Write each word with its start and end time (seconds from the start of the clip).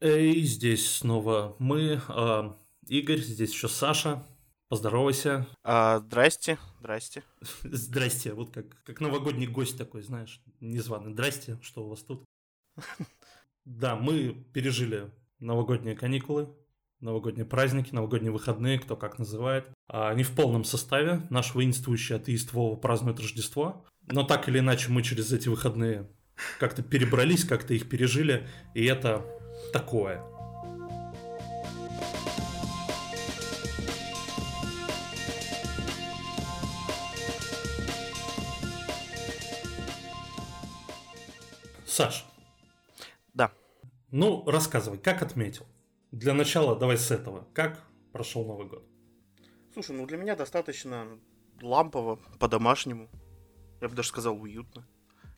Эй, 0.00 0.42
здесь 0.42 0.90
снова 0.90 1.56
мы, 1.58 2.02
э, 2.06 2.50
Игорь, 2.86 3.20
здесь 3.20 3.52
еще 3.52 3.68
Саша. 3.68 4.22
Поздоровайся. 4.68 5.46
А, 5.62 6.00
здрасте, 6.00 6.58
здрасте. 6.80 7.22
Здрасте, 7.62 8.34
вот 8.34 8.50
как, 8.50 8.66
как 8.84 9.00
новогодний 9.00 9.46
гость 9.46 9.78
такой, 9.78 10.02
знаешь, 10.02 10.42
незваный. 10.60 11.12
Здрасте, 11.12 11.58
что 11.62 11.84
у 11.84 11.88
вас 11.88 12.00
тут? 12.02 12.24
Да, 13.64 13.96
мы 13.96 14.46
пережили 14.52 15.10
новогодние 15.40 15.96
каникулы, 15.96 16.54
новогодние 17.00 17.44
праздники, 17.44 17.92
новогодние 17.92 18.30
выходные, 18.30 18.78
кто 18.78 18.94
как 18.96 19.18
называет. 19.18 19.68
А 19.88 20.10
они 20.10 20.22
в 20.22 20.36
полном 20.36 20.62
составе. 20.62 21.26
Наш 21.30 21.52
воинствующий 21.52 22.14
атеист 22.14 22.52
Вова 22.52 22.76
празднует 22.76 23.18
Рождество. 23.18 23.84
Но 24.06 24.22
так 24.22 24.48
или 24.48 24.60
иначе 24.60 24.90
мы 24.90 25.02
через 25.02 25.32
эти 25.32 25.48
выходные 25.48 26.08
как-то 26.58 26.82
перебрались, 26.82 27.44
как-то 27.44 27.74
их 27.74 27.88
пережили. 27.88 28.46
И 28.74 28.84
это 28.84 29.24
такое. 29.72 30.22
Саш. 41.86 42.26
Да. 43.32 43.52
Ну, 44.10 44.44
рассказывай, 44.46 44.98
как 44.98 45.22
отметил? 45.22 45.66
Для 46.12 46.34
начала 46.34 46.76
давай 46.76 46.98
с 46.98 47.10
этого. 47.10 47.46
Как 47.54 47.82
прошел 48.12 48.44
Новый 48.44 48.66
год? 48.66 48.84
Слушай, 49.72 49.96
ну 49.96 50.06
для 50.06 50.16
меня 50.18 50.36
достаточно 50.36 51.18
лампово, 51.62 52.16
по-домашнему. 52.38 53.08
Я 53.80 53.88
бы 53.88 53.94
даже 53.94 54.08
сказал, 54.08 54.40
уютно. 54.40 54.86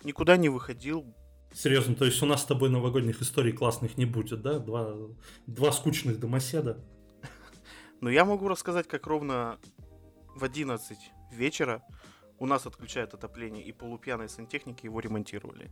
Никуда 0.04 0.36
не 0.36 0.48
выходил. 0.48 1.14
Серьезно, 1.52 1.94
то 1.94 2.04
есть 2.04 2.22
у 2.22 2.26
нас 2.26 2.42
с 2.42 2.46
тобой 2.46 2.68
новогодних 2.70 3.22
историй 3.22 3.52
классных 3.52 3.96
не 3.96 4.04
будет, 4.04 4.42
да? 4.42 4.58
Два, 4.58 4.94
два 5.46 5.72
скучных 5.72 6.20
домоседа. 6.20 6.84
Но 8.00 8.10
я 8.10 8.24
могу 8.24 8.48
рассказать, 8.48 8.86
как 8.86 9.06
ровно 9.06 9.58
в 10.36 10.44
11 10.44 10.96
вечера 11.32 11.82
у 12.38 12.46
нас 12.46 12.66
отключают 12.66 13.14
отопление, 13.14 13.64
и 13.64 13.72
полупьяные 13.72 14.28
сантехники 14.28 14.84
его 14.84 15.00
ремонтировали. 15.00 15.70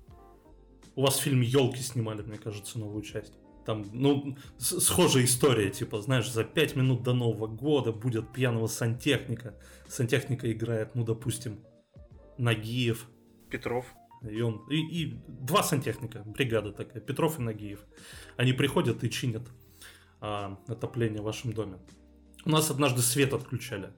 У 0.97 1.03
вас 1.03 1.19
фильм 1.19 1.41
«Елки» 1.41 1.81
снимали, 1.81 2.23
мне 2.23 2.39
кажется, 2.39 2.79
новую 2.79 3.03
часть. 3.03 3.35
Там, 3.65 3.85
ну, 3.93 4.37
схожая 4.59 5.25
история, 5.25 5.71
типа, 5.71 6.01
знаешь, 6.01 6.31
за 6.31 6.45
пять 6.45 6.77
минут 6.77 7.03
до 7.03 7.13
Нового 7.15 7.47
года 7.49 7.93
будет 7.93 8.33
пьяного 8.33 8.67
сантехника. 8.67 9.55
Сантехника 9.89 10.51
играет, 10.51 10.95
ну, 10.95 11.05
допустим, 11.05 11.65
Нагиев. 12.39 13.09
Петров. 13.51 13.87
И 14.23 14.41
он, 14.41 14.67
и, 14.69 14.77
и 14.77 15.23
два 15.27 15.63
сантехника, 15.63 16.23
бригада 16.25 16.73
такая, 16.73 17.01
Петров 17.01 17.39
и 17.39 17.43
Нагиев. 17.43 17.85
Они 18.37 18.53
приходят 18.53 19.05
и 19.05 19.11
чинят 19.11 19.49
а, 20.21 20.59
отопление 20.67 21.21
в 21.21 21.25
вашем 21.25 21.53
доме. 21.53 21.79
У 22.45 22.51
нас 22.51 22.71
однажды 22.71 23.03
свет 23.03 23.33
отключали 23.33 23.93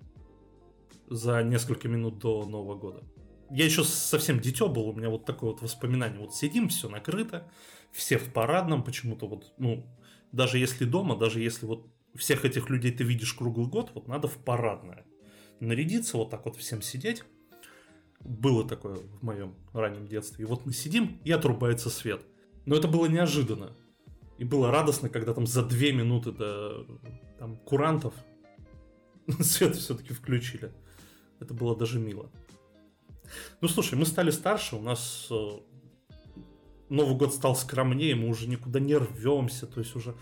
за 1.09 1.43
несколько 1.43 1.89
минут 1.89 2.19
до 2.19 2.45
Нового 2.47 2.77
года. 2.77 3.05
Я 3.51 3.65
еще 3.65 3.83
совсем 3.85 4.41
дитё 4.41 4.69
был, 4.69 4.89
у 4.89 4.95
меня 4.95 5.09
вот 5.09 5.25
такое 5.25 5.53
вот 5.53 5.63
воспоминание. 5.63 6.21
Вот 6.21 6.35
сидим, 6.35 6.69
все 6.69 6.89
накрыто, 6.89 7.51
все 7.93 8.19
в 8.19 8.33
парадном 8.33 8.85
почему-то 8.85 9.27
вот, 9.27 9.53
ну, 9.57 9.87
даже 10.33 10.59
если 10.59 10.85
дома, 10.85 11.17
даже 11.17 11.41
если 11.41 11.65
вот 11.65 11.87
всех 12.15 12.45
этих 12.45 12.69
людей 12.69 12.93
ты 12.93 13.05
видишь 13.05 13.33
круглый 13.33 13.69
год, 13.69 13.93
вот 13.95 14.09
надо 14.09 14.29
в 14.29 14.37
парадное. 14.37 15.07
Нарядиться, 15.61 16.17
вот 16.17 16.31
так 16.31 16.45
вот 16.45 16.57
всем 16.57 16.83
сидеть. 16.83 17.25
Было 18.21 18.67
такое 18.67 18.97
в 18.97 19.23
моем 19.23 19.55
раннем 19.73 20.07
детстве. 20.07 20.45
И 20.45 20.49
вот 20.49 20.67
мы 20.67 20.73
сидим, 20.73 21.19
и 21.25 21.33
отрубается 21.33 21.91
свет. 21.91 22.23
Но 22.67 22.77
это 22.77 22.89
было 22.89 23.07
неожиданно. 23.07 23.73
И 24.39 24.45
было 24.45 24.71
радостно, 24.71 25.09
когда 25.09 25.35
там 25.35 25.47
за 25.47 25.65
две 25.65 25.93
минуты 25.93 26.33
до 26.33 26.87
там, 27.39 27.57
курантов 27.57 28.15
свет 29.41 29.77
все-таки 29.77 30.13
включили. 30.13 30.73
Это 31.41 31.55
было 31.55 31.77
даже 31.77 31.99
мило. 31.99 32.31
Ну 33.61 33.69
слушай, 33.69 33.95
мы 33.95 34.07
стали 34.07 34.31
старше, 34.31 34.77
у 34.77 34.81
нас 34.81 35.29
э, 35.31 35.59
Новый 36.89 37.17
год 37.17 37.35
стал 37.35 37.55
скромнее, 37.55 38.15
мы 38.15 38.29
уже 38.29 38.49
никуда 38.49 38.81
не 38.81 38.97
рвемся, 38.97 39.67
то 39.67 39.81
есть 39.81 39.95
уже 39.95 40.15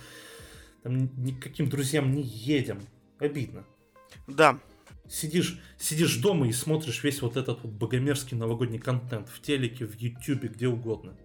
там, 0.82 1.08
никаким 1.22 1.68
друзьям 1.68 2.12
не 2.12 2.22
едем. 2.22 2.80
Обидно. 3.18 3.64
Да, 4.26 4.58
сидишь, 5.08 5.58
сидишь 5.78 6.16
дома 6.16 6.48
и 6.48 6.52
смотришь 6.52 7.02
весь 7.02 7.22
вот 7.22 7.36
этот 7.36 7.62
вот 7.62 7.72
богомерзкий 7.72 8.36
новогодний 8.36 8.78
контент 8.78 9.28
в 9.28 9.40
телеке, 9.40 9.86
в 9.86 9.94
ютюбе, 9.98 10.48
где 10.48 10.68
угодно. 10.68 11.16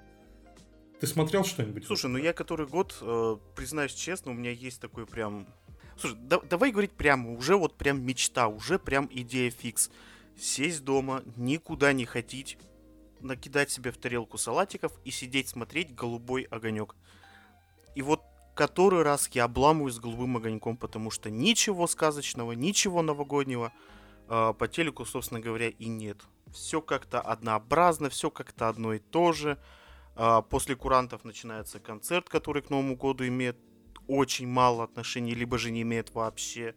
Ты 0.99 1.07
смотрел 1.07 1.43
что-нибудь? 1.43 1.85
Слушай, 1.85 2.11
ну 2.11 2.17
я 2.17 2.31
который 2.31 2.67
год, 2.67 2.95
э, 3.01 3.37
признаюсь 3.55 3.93
честно, 3.93 4.31
у 4.31 4.35
меня 4.35 4.51
есть 4.51 4.79
такой 4.79 5.07
прям... 5.07 5.47
Слушай, 5.97 6.17
да, 6.21 6.39
давай 6.39 6.71
говорить 6.71 6.91
прямо, 6.91 7.31
уже 7.31 7.55
вот 7.55 7.75
прям 7.77 8.03
мечта, 8.03 8.47
уже 8.47 8.77
прям 8.77 9.09
идея 9.11 9.49
фикс. 9.49 9.89
Сесть 10.39 10.83
дома, 10.83 11.23
никуда 11.35 11.93
не 11.93 12.05
ходить, 12.05 12.57
накидать 13.19 13.71
себе 13.71 13.91
в 13.91 13.97
тарелку 13.97 14.37
салатиков 14.37 14.93
и 15.03 15.11
сидеть 15.11 15.49
смотреть 15.49 15.93
голубой 15.93 16.43
огонек. 16.43 16.95
И 17.95 18.01
вот 18.01 18.21
который 18.53 19.03
раз 19.03 19.29
я 19.33 19.45
обламываюсь 19.45 19.95
с 19.95 19.99
голубым 19.99 20.37
огоньком, 20.37 20.77
потому 20.77 21.11
что 21.11 21.29
ничего 21.29 21.87
сказочного, 21.87 22.51
ничего 22.53 23.01
новогоднего 23.01 23.71
э, 24.27 24.53
по 24.57 24.67
телеку, 24.67 25.05
собственно 25.05 25.39
говоря, 25.39 25.69
и 25.69 25.85
нет. 25.87 26.17
Все 26.51 26.81
как-то 26.81 27.21
однообразно, 27.21 28.09
все 28.09 28.29
как-то 28.29 28.69
одно 28.69 28.93
и 28.93 28.99
то 28.99 29.31
же. 29.31 29.57
Э, 30.15 30.41
после 30.49 30.75
курантов 30.75 31.23
начинается 31.23 31.79
концерт, 31.79 32.29
который 32.29 32.61
к 32.61 32.69
Новому 32.69 32.95
году 32.95 33.25
имеет 33.25 33.57
очень 34.07 34.47
мало 34.47 34.83
отношений, 34.83 35.33
либо 35.33 35.57
же 35.57 35.71
не 35.71 35.83
имеет 35.83 36.13
вообще 36.13 36.75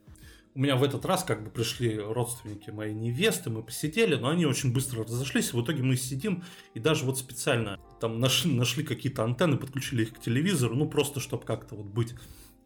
у 0.54 0.60
меня 0.60 0.76
в 0.76 0.84
этот 0.84 1.04
раз 1.04 1.24
как 1.24 1.42
бы 1.42 1.50
пришли 1.50 1.98
родственники 1.98 2.70
моей 2.70 2.94
невесты, 2.94 3.50
мы 3.50 3.62
посидели, 3.62 4.14
но 4.14 4.28
они 4.28 4.46
очень 4.46 4.72
быстро 4.72 5.02
разошлись, 5.02 5.52
в 5.52 5.62
итоге 5.62 5.82
мы 5.82 5.96
сидим 5.96 6.44
и 6.74 6.80
даже 6.80 7.04
вот 7.04 7.18
специально 7.18 7.80
там 8.00 8.20
нашли, 8.20 8.52
нашли 8.52 8.84
какие-то 8.84 9.24
антенны, 9.24 9.56
подключили 9.56 10.02
их 10.02 10.14
к 10.14 10.20
телевизору, 10.20 10.76
ну 10.76 10.88
просто 10.88 11.18
чтобы 11.18 11.44
как-то 11.44 11.74
вот 11.74 11.86
быть, 11.86 12.14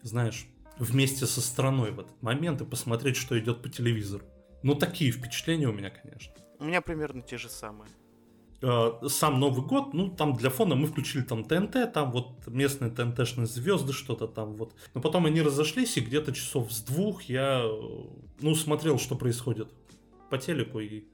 знаешь, 0.03 0.47
вместе 0.79 1.27
со 1.27 1.41
страной 1.41 1.93
в 1.93 2.01
этот 2.01 2.23
момент 2.23 2.61
и 2.61 2.65
посмотреть, 2.65 3.17
что 3.17 3.39
идет 3.39 3.63
по 3.63 3.71
телевизору. 3.71 4.25
Ну 4.63 4.75
такие 4.75 5.11
впечатления 5.11 5.69
у 5.69 5.73
меня, 5.73 5.91
конечно. 5.91 6.33
У 6.59 6.65
меня 6.65 6.83
примерно 6.83 7.23
те 7.23 7.39
же 7.39 7.49
самые. 7.49 7.89
Э, 8.61 8.93
сам 9.09 9.39
Новый 9.39 9.65
год, 9.65 9.95
ну, 9.95 10.09
там 10.09 10.35
для 10.35 10.51
фона 10.51 10.75
мы 10.75 10.89
включили 10.89 11.23
там 11.23 11.45
ТНТ, 11.45 11.93
там 11.93 12.11
вот 12.11 12.45
местные 12.49 12.91
ТНТшные 12.91 13.47
звезды, 13.47 13.93
что-то 13.93 14.27
там 14.27 14.55
вот. 14.55 14.75
Но 14.95 15.01
потом 15.01 15.27
они 15.27 15.43
разошлись, 15.43 15.97
и 15.97 16.01
где-то 16.01 16.33
часов 16.33 16.73
с 16.73 16.81
двух 16.81 17.23
я, 17.25 17.63
э, 17.63 18.03
ну, 18.41 18.55
смотрел, 18.57 18.99
что 18.99 19.15
происходит 19.15 19.69
по 20.29 20.39
телеку, 20.39 20.81
и 20.81 21.05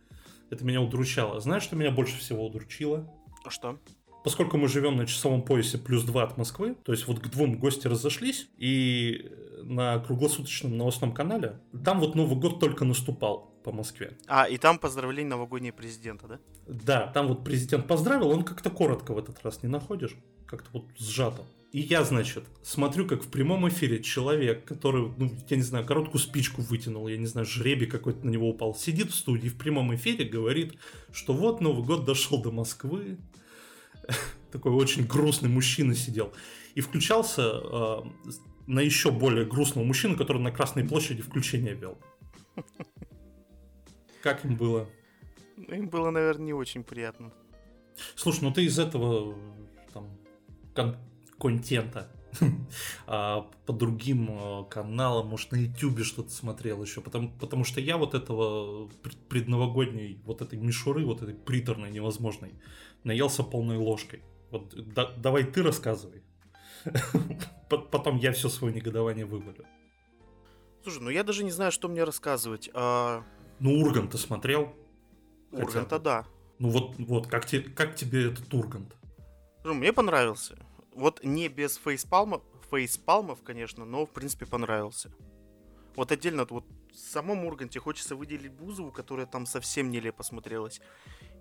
это 0.49 0.65
меня 0.65 0.81
удручало. 0.81 1.39
Знаешь, 1.41 1.65
что 1.65 1.77
меня 1.77 1.91
больше 1.91 2.19
всего 2.19 2.47
удручило? 2.47 3.07
А 3.45 3.51
что? 3.51 3.79
Поскольку 4.25 4.57
мы 4.57 4.69
живем 4.69 4.97
на 4.97 5.07
часовом 5.07 5.43
поясе 5.43 5.77
плюс 5.77 6.03
2 6.03 6.23
от 6.23 6.39
Москвы, 6.39 6.77
то 6.83 6.93
есть 6.93 7.07
вот 7.07 7.21
к 7.21 7.29
двум 7.29 7.59
гости 7.59 7.87
разошлись, 7.87 8.49
и 8.57 9.31
на 9.63 9.99
круглосуточном 9.99 10.77
новостном 10.77 11.13
канале, 11.13 11.61
там 11.85 12.01
вот 12.01 12.15
Новый 12.15 12.37
год 12.37 12.59
только 12.59 12.85
наступал 12.87 13.53
по 13.63 13.71
Москве. 13.71 14.17
А, 14.27 14.49
и 14.49 14.57
там 14.57 14.79
поздравление 14.79 15.31
новогоднее 15.31 15.73
президента, 15.73 16.27
да? 16.27 16.39
Да, 16.67 17.07
там 17.09 17.29
вот 17.29 17.45
президент 17.45 17.87
поздравил, 17.87 18.31
он 18.31 18.45
как-то 18.45 18.71
коротко 18.71 19.13
в 19.13 19.19
этот 19.19 19.43
раз 19.43 19.63
не 19.63 19.69
находишь, 19.69 20.17
как-то 20.47 20.69
вот 20.73 20.85
сжато. 20.99 21.43
И 21.73 21.81
я, 21.81 22.05
значит, 22.05 22.45
смотрю, 22.63 23.05
как 23.07 23.25
в 23.25 23.29
прямом 23.29 23.69
эфире 23.69 24.01
человек, 24.01 24.65
который, 24.65 25.13
ну, 25.17 25.31
я 25.49 25.57
не 25.57 25.63
знаю, 25.63 25.85
короткую 25.85 26.21
спичку 26.21 26.63
вытянул, 26.63 27.09
я 27.09 27.17
не 27.17 27.27
знаю, 27.27 27.47
жребий 27.47 27.89
какой-то 27.89 28.25
на 28.25 28.31
него 28.31 28.49
упал, 28.49 28.77
сидит 28.77 29.11
в 29.11 29.15
студии 29.15 29.49
в 29.49 29.59
прямом 29.59 29.93
эфире, 29.97 30.25
говорит, 30.25 30.75
что 31.11 31.33
вот 31.33 31.61
Новый 31.61 31.85
год 31.85 32.05
дошел 32.05 32.41
до 32.41 32.53
Москвы. 32.53 33.19
Такой 34.53 34.73
очень 34.73 35.07
грустный 35.07 35.49
мужчина 35.49 35.95
сидел. 35.95 36.33
И 36.75 36.81
включался 36.81 37.43
э, 37.43 37.97
на 38.67 38.81
еще 38.81 39.11
более 39.11 39.45
грустного 39.45 39.85
мужчину, 39.85 40.17
который 40.17 40.43
на 40.43 40.51
Красной 40.51 40.85
площади 40.85 41.23
включение 41.23 41.75
вел. 41.75 41.99
Как 44.23 44.45
им 44.45 44.57
было? 44.57 44.89
Им 45.69 45.89
было, 45.89 46.11
наверное, 46.11 46.47
не 46.47 46.53
очень 46.53 46.83
приятно. 46.83 47.33
Слушай, 48.17 48.45
ну 48.45 48.53
ты 48.53 48.65
из 48.65 48.79
этого 48.79 49.37
там 49.93 50.09
кон- 50.75 50.97
контента 51.39 52.11
а, 53.07 53.51
по 53.67 53.73
другим 53.73 54.29
а, 54.31 54.65
каналам, 54.65 55.29
может, 55.29 55.53
на 55.53 55.57
Ютубе 55.57 56.05
что-то 56.05 56.31
смотрел 56.31 56.83
еще, 56.83 57.01
потому, 57.01 57.31
потому 57.39 57.65
что 57.65 57.81
я 57.81 57.97
вот 57.97 58.15
этого 58.15 58.89
предновогодней, 59.29 60.21
вот 60.25 60.43
этой 60.43 60.59
мишуры, 60.59 61.05
вот 61.05 61.23
этой 61.23 61.35
приторной, 61.35 61.91
невозможной, 61.91 62.55
наелся 63.05 63.43
полной 63.43 63.77
ложкой. 63.77 64.23
Вот 64.51 64.75
да, 64.95 65.13
давай 65.17 65.45
ты 65.45 65.63
рассказывай. 65.63 66.23
Потом 67.69 68.17
я 68.19 68.33
все 68.33 68.49
свое 68.49 68.75
негодование 68.75 69.25
вывалю. 69.25 69.65
Слушай, 70.83 71.03
ну 71.03 71.11
я 71.11 71.25
даже 71.25 71.45
не 71.45 71.51
знаю, 71.51 71.73
что 71.73 71.89
мне 71.89 72.05
рассказывать. 72.05 72.71
А... 72.75 73.25
Ну, 73.59 73.81
Ургант 73.81 74.13
ты 74.13 74.19
смотрел? 74.19 74.75
Урганта, 75.51 75.99
да. 75.99 76.27
Ну 76.59 76.69
вот, 76.69 76.97
вот, 76.99 77.27
как, 77.27 77.47
те, 77.47 77.61
как 77.61 77.97
тебе 77.97 78.31
этот 78.31 78.53
Ургант? 78.53 78.95
Ну, 79.65 79.75
мне 79.75 79.93
понравился. 79.93 80.59
Вот 80.95 81.25
не 81.25 81.49
без 81.49 81.77
фейспалма, 81.79 82.43
фейспалмов, 82.71 83.43
конечно, 83.43 83.85
но, 83.85 84.05
в 84.05 84.11
принципе, 84.11 84.47
понравился. 84.47 85.11
Вот 85.97 86.13
отдельно, 86.13 86.47
вот 86.49 86.65
в 86.93 86.97
самом 86.97 87.45
Урганте 87.45 87.81
хочется 87.81 88.15
выделить 88.15 88.53
Бузову, 88.53 88.93
которая 88.93 89.27
там 89.27 89.47
совсем 89.47 89.91
нелепо 89.91 90.23
смотрелась, 90.23 90.81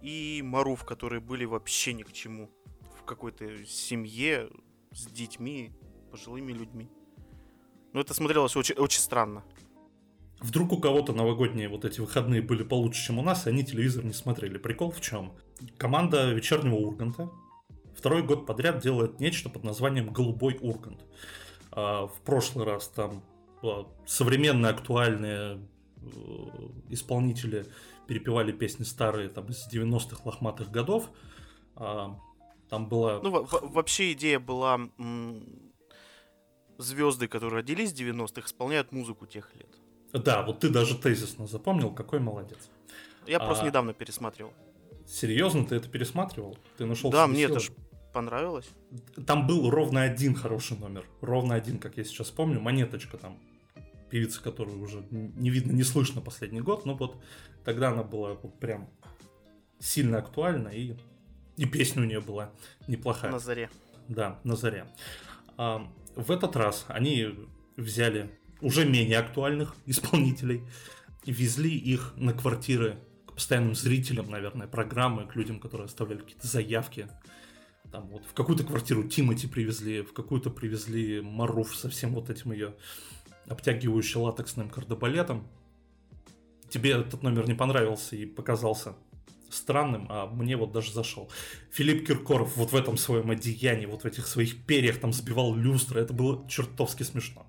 и 0.03 0.41
Маруф, 0.43 0.83
которые 0.83 1.21
были 1.21 1.45
вообще 1.45 1.93
ни 1.93 2.03
к 2.03 2.11
чему. 2.11 2.51
В 2.99 3.03
какой-то 3.03 3.65
семье 3.65 4.49
с 4.91 5.07
детьми, 5.07 5.71
пожилыми 6.11 6.51
людьми. 6.51 6.89
Но 7.93 8.01
это 8.01 8.13
смотрелось 8.13 8.55
очень, 8.55 8.75
очень 8.75 8.99
странно. 8.99 9.43
Вдруг 10.39 10.73
у 10.73 10.77
кого-то 10.79 11.13
новогодние 11.13 11.69
вот 11.69 11.85
эти 11.85 12.01
выходные 12.01 12.41
были 12.41 12.63
получше, 12.63 13.07
чем 13.07 13.19
у 13.19 13.21
нас, 13.21 13.47
и 13.47 13.49
они 13.49 13.63
телевизор 13.63 14.03
не 14.03 14.13
смотрели. 14.13 14.57
Прикол 14.57 14.91
в 14.91 14.99
чем? 14.99 15.33
Команда 15.77 16.31
вечернего 16.33 16.75
Урганта 16.75 17.31
второй 17.95 18.23
год 18.23 18.45
подряд 18.45 18.81
делает 18.81 19.21
нечто 19.21 19.49
под 19.49 19.63
названием 19.63 20.11
«Голубой 20.11 20.57
Ургант». 20.61 21.05
А, 21.71 22.07
в 22.07 22.19
прошлый 22.25 22.65
раз 22.65 22.89
там 22.89 23.23
а, 23.61 23.87
современные 24.05 24.71
актуальные 24.71 25.59
э, 25.95 26.05
исполнители 26.89 27.65
перепевали 28.07 28.51
песни 28.51 28.83
старые 28.83 29.29
там 29.29 29.47
из 29.47 29.67
90-х 29.71 30.21
лохматых 30.25 30.71
годов. 30.71 31.09
А, 31.75 32.19
там 32.69 32.87
была... 32.87 33.19
Ну, 33.21 33.45
вообще 33.45 34.13
идея 34.13 34.39
была 34.39 34.79
звезды, 36.77 37.27
которые 37.27 37.59
родились 37.59 37.91
в 37.91 37.95
90-х, 37.95 38.47
исполняют 38.47 38.91
музыку 38.91 39.25
тех 39.25 39.53
лет. 39.55 39.69
Да, 40.13 40.43
вот 40.43 40.59
ты 40.59 40.69
даже 40.69 40.97
тезисно 40.97 41.47
запомнил, 41.47 41.91
какой 41.91 42.19
молодец. 42.19 42.69
Я 43.27 43.37
а... 43.37 43.45
просто 43.45 43.65
недавно 43.65 43.93
пересматривал. 43.93 44.53
Серьезно, 45.07 45.65
ты 45.65 45.75
это 45.75 45.89
пересматривал? 45.89 46.57
Ты 46.77 46.85
нашел 46.85 47.11
Да, 47.11 47.27
мне 47.27 47.47
силы? 47.47 47.51
это 47.51 47.59
же 47.59 47.71
понравилось. 48.13 48.69
Там 49.25 49.47
был 49.47 49.69
ровно 49.69 50.03
один 50.03 50.35
хороший 50.35 50.77
номер. 50.77 51.05
Ровно 51.19 51.55
один, 51.55 51.79
как 51.79 51.97
я 51.97 52.03
сейчас 52.03 52.29
помню. 52.29 52.59
Монеточка 52.59 53.17
там. 53.17 53.37
Певица, 54.13 54.43
которую 54.43 54.79
уже 54.79 55.03
не 55.11 55.49
видно, 55.49 55.71
не 55.71 55.81
слышно 55.81 56.21
последний 56.21 56.61
год. 56.61 56.85
Но 56.85 56.93
вот 56.93 57.19
тогда 57.65 57.89
она 57.89 58.03
была 58.03 58.35
вот 58.35 58.59
прям 58.59 58.87
сильно 59.79 60.19
актуальна. 60.19 60.67
И, 60.67 60.95
и 61.57 61.65
песня 61.65 62.03
у 62.03 62.05
нее 62.05 62.21
была 62.21 62.51
неплохая. 62.87 63.31
На 63.31 63.39
заре. 63.39 63.71
Да, 64.07 64.39
на 64.43 64.55
заре. 64.55 64.85
А, 65.57 65.91
в 66.15 66.29
этот 66.29 66.55
раз 66.55 66.85
они 66.89 67.33
взяли 67.75 68.29
уже 68.61 68.85
менее 68.85 69.17
актуальных 69.17 69.75
исполнителей, 69.87 70.61
везли 71.25 71.75
их 71.75 72.13
на 72.15 72.33
квартиры 72.33 72.99
к 73.25 73.33
постоянным 73.33 73.73
зрителям, 73.73 74.29
наверное, 74.29 74.67
программы, 74.67 75.25
к 75.25 75.35
людям, 75.35 75.59
которые 75.59 75.85
оставляли 75.85 76.19
какие-то 76.19 76.45
заявки. 76.45 77.07
Там 77.91 78.09
вот 78.09 78.23
в 78.27 78.33
какую-то 78.33 78.63
квартиру 78.63 79.05
Тимати 79.05 79.47
привезли, 79.47 80.03
в 80.03 80.13
какую-то 80.13 80.51
привезли 80.51 81.19
Маруф 81.21 81.75
со 81.75 81.89
всем 81.89 82.13
вот 82.13 82.29
этим 82.29 82.51
ее 82.51 82.75
обтягивающим 83.47 84.21
латексным 84.21 84.69
кардебалетом. 84.69 85.47
Тебе 86.69 86.91
этот 86.91 87.21
номер 87.23 87.47
не 87.47 87.53
понравился 87.53 88.15
и 88.15 88.25
показался 88.25 88.95
странным, 89.49 90.07
а 90.09 90.25
мне 90.25 90.57
вот 90.57 90.71
даже 90.71 90.91
зашел. 90.91 91.29
Филипп 91.71 92.07
Киркоров 92.07 92.57
вот 92.57 92.71
в 92.71 92.75
этом 92.75 92.97
своем 92.97 93.29
одеянии, 93.29 93.85
вот 93.85 94.03
в 94.03 94.05
этих 94.05 94.27
своих 94.27 94.65
перьях 94.65 94.99
там 94.99 95.13
сбивал 95.13 95.55
люстры, 95.55 96.01
это 96.01 96.13
было 96.13 96.47
чертовски 96.49 97.03
смешно. 97.03 97.45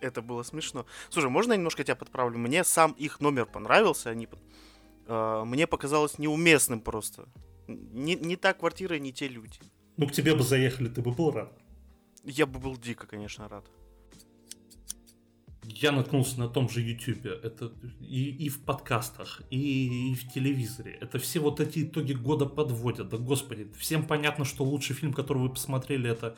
Это 0.00 0.22
было 0.22 0.42
смешно. 0.42 0.86
Слушай, 1.08 1.30
можно 1.30 1.52
я 1.52 1.56
немножко 1.56 1.82
тебя 1.82 1.96
подправлю? 1.96 2.38
Мне 2.38 2.62
сам 2.62 2.92
их 2.92 3.20
номер 3.20 3.46
понравился, 3.46 4.10
они 4.10 4.28
э, 5.06 5.42
мне 5.44 5.66
показалось 5.66 6.18
неуместным 6.18 6.80
просто. 6.80 7.26
Не, 7.66 8.14
не 8.14 8.36
та 8.36 8.52
квартира, 8.52 8.98
не 8.98 9.12
те 9.12 9.28
люди. 9.28 9.58
Ну, 9.96 10.06
к 10.06 10.12
тебе 10.12 10.34
бы 10.34 10.42
заехали, 10.42 10.88
ты 10.88 11.00
бы 11.00 11.10
был 11.10 11.30
рад? 11.30 11.52
Я 12.22 12.46
бы 12.46 12.58
был 12.58 12.76
дико, 12.76 13.06
конечно, 13.06 13.48
рад 13.48 13.64
я 15.74 15.92
наткнулся 15.92 16.38
на 16.38 16.48
том 16.48 16.68
же 16.68 16.80
YouTube, 16.80 17.26
это 17.26 17.72
и, 18.00 18.30
и 18.30 18.48
в 18.48 18.62
подкастах, 18.64 19.42
и, 19.50 20.12
и 20.12 20.14
в 20.14 20.32
телевизоре. 20.32 20.98
Это 21.00 21.18
все 21.18 21.40
вот 21.40 21.60
эти 21.60 21.84
итоги 21.84 22.12
года 22.12 22.46
подводят. 22.46 23.08
Да 23.08 23.16
господи, 23.16 23.68
всем 23.78 24.06
понятно, 24.06 24.44
что 24.44 24.64
лучший 24.64 24.94
фильм, 24.94 25.12
который 25.12 25.38
вы 25.38 25.50
посмотрели, 25.50 26.10
это 26.10 26.36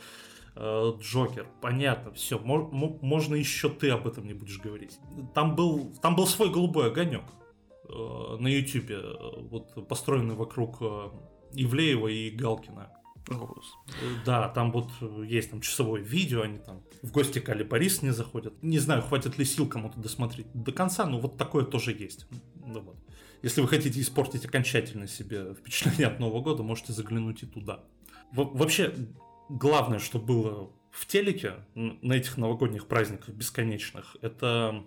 э, 0.54 0.92
Джокер. 1.00 1.46
Понятно, 1.60 2.12
все. 2.12 2.38
Мож, 2.38 2.68
можно 3.02 3.34
еще 3.34 3.68
ты 3.68 3.90
об 3.90 4.06
этом 4.06 4.26
не 4.26 4.34
будешь 4.34 4.58
говорить. 4.58 4.98
Там 5.34 5.54
был, 5.54 5.94
там 6.02 6.16
был 6.16 6.26
свой 6.26 6.50
голубой 6.50 6.88
огонек 6.88 7.24
э, 7.88 8.36
на 8.38 8.48
YouTube, 8.48 8.90
э, 8.90 9.02
вот 9.50 9.88
построенный 9.88 10.34
вокруг 10.34 10.78
э, 10.80 11.10
Ивлеева 11.54 12.08
и 12.08 12.30
Галкина. 12.30 12.90
Да, 14.24 14.48
там 14.48 14.72
вот 14.72 14.88
есть 15.24 15.50
там 15.50 15.60
часовое 15.60 16.00
видео, 16.00 16.42
они 16.42 16.58
там 16.58 16.82
в 17.02 17.10
гости 17.10 17.40
к 17.40 17.64
Борис 17.64 18.02
не 18.02 18.10
заходят. 18.10 18.62
Не 18.62 18.78
знаю, 18.78 19.02
хватит 19.02 19.38
ли 19.38 19.44
сил 19.44 19.68
кому-то 19.68 19.98
досмотреть 19.98 20.46
до 20.54 20.72
конца, 20.72 21.06
но 21.06 21.18
вот 21.18 21.36
такое 21.36 21.64
тоже 21.64 21.92
есть. 21.92 22.26
Ну, 22.64 22.80
вот. 22.80 22.96
Если 23.42 23.60
вы 23.60 23.68
хотите 23.68 24.00
испортить 24.00 24.44
окончательно 24.44 25.06
себе 25.06 25.54
впечатление 25.58 26.06
от 26.06 26.20
Нового 26.20 26.40
года, 26.42 26.62
можете 26.62 26.92
заглянуть 26.92 27.42
и 27.42 27.46
туда. 27.46 27.84
В- 28.32 28.56
вообще, 28.56 28.94
главное, 29.48 29.98
что 29.98 30.18
было 30.18 30.70
в 30.90 31.06
телеке 31.06 31.66
на 31.74 32.14
этих 32.14 32.36
новогодних 32.36 32.86
праздниках 32.86 33.30
бесконечных, 33.30 34.16
это 34.22 34.84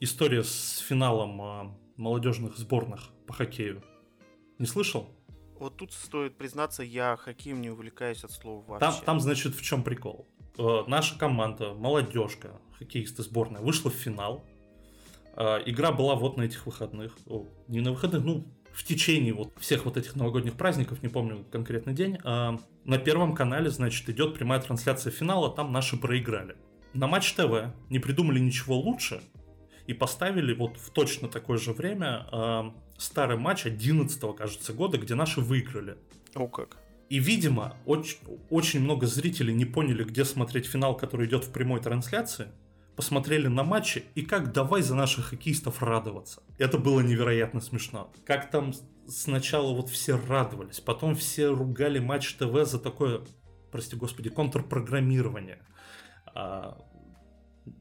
история 0.00 0.42
с 0.42 0.78
финалом 0.78 1.42
а, 1.42 1.78
молодежных 1.96 2.56
сборных 2.56 3.10
по 3.26 3.32
хоккею. 3.32 3.82
Не 4.58 4.66
слышал? 4.66 5.08
Вот 5.62 5.76
тут 5.76 5.92
стоит 5.92 6.36
признаться, 6.36 6.82
я 6.82 7.16
хоккеем 7.16 7.60
не 7.60 7.70
увлекаюсь 7.70 8.24
от 8.24 8.32
слова 8.32 8.64
вообще. 8.66 8.84
Там, 8.84 9.04
там 9.04 9.20
значит, 9.20 9.54
в 9.54 9.62
чем 9.62 9.84
прикол? 9.84 10.26
Э, 10.58 10.82
наша 10.88 11.16
команда, 11.16 11.72
молодежка, 11.72 12.60
хоккеисты 12.76 13.22
сборная, 13.22 13.60
вышла 13.60 13.88
в 13.88 13.94
финал. 13.94 14.44
Э, 15.36 15.60
игра 15.64 15.92
была 15.92 16.16
вот 16.16 16.36
на 16.36 16.42
этих 16.42 16.66
выходных. 16.66 17.16
О, 17.28 17.46
не 17.68 17.80
на 17.80 17.92
выходных, 17.92 18.24
ну, 18.24 18.44
в 18.72 18.82
течение 18.82 19.32
вот 19.34 19.52
всех 19.60 19.84
вот 19.84 19.96
этих 19.96 20.16
новогодних 20.16 20.54
праздников, 20.54 21.00
не 21.00 21.08
помню 21.08 21.44
конкретный 21.52 21.94
день, 21.94 22.18
э, 22.24 22.58
на 22.84 22.98
Первом 22.98 23.32
канале, 23.32 23.70
значит, 23.70 24.08
идет 24.08 24.34
прямая 24.34 24.60
трансляция 24.60 25.12
финала, 25.12 25.48
там 25.48 25.70
наши 25.70 25.96
проиграли. 25.96 26.56
На 26.92 27.06
Матч 27.06 27.34
ТВ 27.34 27.72
не 27.88 28.00
придумали 28.00 28.40
ничего 28.40 28.76
лучше 28.76 29.22
и 29.86 29.94
поставили 29.94 30.54
вот 30.54 30.76
в 30.76 30.90
точно 30.90 31.28
такое 31.28 31.58
же 31.58 31.72
время 31.72 32.26
старый 33.02 33.36
матч 33.36 33.66
11 33.66 34.36
кажется, 34.36 34.72
года, 34.72 34.98
где 34.98 35.14
наши 35.14 35.40
выиграли. 35.40 35.96
О 36.34 36.48
как. 36.48 36.76
И, 37.08 37.18
видимо, 37.18 37.76
очень, 37.84 38.18
очень 38.48 38.80
много 38.80 39.06
зрителей 39.06 39.52
не 39.52 39.66
поняли, 39.66 40.04
где 40.04 40.24
смотреть 40.24 40.66
финал, 40.66 40.96
который 40.96 41.26
идет 41.26 41.44
в 41.44 41.52
прямой 41.52 41.80
трансляции, 41.80 42.48
посмотрели 42.96 43.48
на 43.48 43.64
матчи 43.64 44.04
и 44.14 44.22
как 44.22 44.52
давай 44.52 44.82
за 44.82 44.94
наших 44.94 45.26
хоккеистов 45.26 45.82
радоваться. 45.82 46.42
Это 46.58 46.78
было 46.78 47.00
невероятно 47.00 47.60
смешно. 47.60 48.10
Как 48.24 48.50
там 48.50 48.72
сначала 49.06 49.74
вот 49.74 49.90
все 49.90 50.16
радовались, 50.16 50.80
потом 50.80 51.14
все 51.14 51.48
ругали 51.48 51.98
Матч 51.98 52.34
ТВ 52.34 52.64
за 52.64 52.78
такое, 52.78 53.20
прости 53.70 53.96
господи, 53.96 54.30
контрпрограммирование. 54.30 55.58
А, 56.34 56.78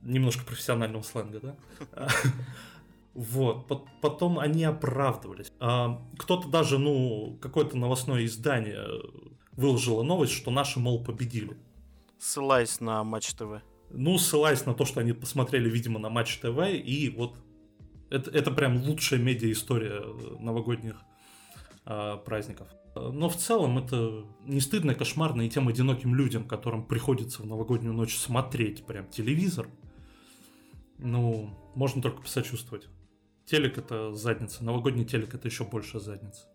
немножко 0.02 0.44
профессионального 0.46 1.04
сленга, 1.04 1.40
да? 1.40 1.56
Вот, 3.22 3.68
потом 4.02 4.40
они 4.40 4.64
оправдывались. 4.64 5.52
А, 5.60 6.02
кто-то 6.18 6.48
даже, 6.50 6.80
ну, 6.80 7.38
какое-то 7.40 7.78
новостное 7.78 8.26
издание 8.26 8.84
выложило 9.52 10.02
новость, 10.02 10.34
что 10.34 10.50
наши, 10.50 10.80
мол, 10.80 11.04
победили. 11.04 11.56
Ссылаясь 12.18 12.80
на 12.80 13.04
Матч 13.04 13.34
ТВ. 13.36 13.62
Ну, 13.92 14.18
ссылаясь 14.18 14.66
на 14.66 14.74
то, 14.74 14.86
что 14.86 15.02
они 15.02 15.14
посмотрели, 15.14 15.70
видимо, 15.70 16.00
на 16.00 16.10
Матч 16.10 16.40
ТВ, 16.40 16.58
и 16.68 17.14
вот 17.16 17.36
это, 18.10 18.32
это 18.32 18.50
прям 18.50 18.82
лучшая 18.82 19.20
медиа-история 19.20 20.02
новогодних 20.40 20.96
а, 21.86 22.18
праздников. 22.18 22.70
Но 22.96 23.30
в 23.30 23.38
целом 23.38 23.78
это 23.78 24.26
не 24.46 24.62
стыдно, 24.62 24.96
кошмарно 24.96 25.44
и 25.44 25.50
тем 25.50 25.68
одиноким 25.68 26.16
людям, 26.16 26.48
которым 26.48 26.84
приходится 26.84 27.44
в 27.44 27.46
новогоднюю 27.46 27.94
ночь 27.94 28.18
смотреть 28.18 28.84
прям 28.84 29.08
телевизор. 29.10 29.68
Ну, 30.98 31.56
можно 31.76 32.02
только 32.02 32.24
посочувствовать. 32.24 32.90
Телек 33.52 33.78
это 33.78 34.14
задница, 34.14 34.64
новогодний 34.64 35.04
телек 35.04 35.34
это 35.34 35.50
еще 35.50 35.66
больше 35.66 36.00
задница. 36.00 36.48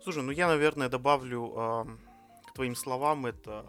Слушай, 0.00 0.22
ну 0.22 0.30
я, 0.30 0.46
наверное, 0.46 0.88
добавлю 0.88 1.52
э, 1.56 1.84
к 2.48 2.54
твоим 2.54 2.76
словам, 2.76 3.26
это 3.26 3.66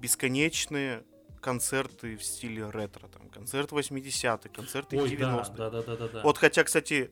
бесконечные 0.00 1.02
концерты 1.40 2.18
в 2.18 2.22
стиле 2.22 2.68
ретро, 2.68 3.08
там, 3.08 3.30
концерт 3.30 3.72
80-х, 3.72 4.50
концерты 4.50 4.96
90-х. 4.96 5.54
Да, 5.56 5.70
да, 5.70 5.82
да, 5.82 5.96
да, 5.96 6.08
да. 6.08 6.22
Вот, 6.22 6.36
хотя, 6.36 6.62
кстати, 6.64 7.10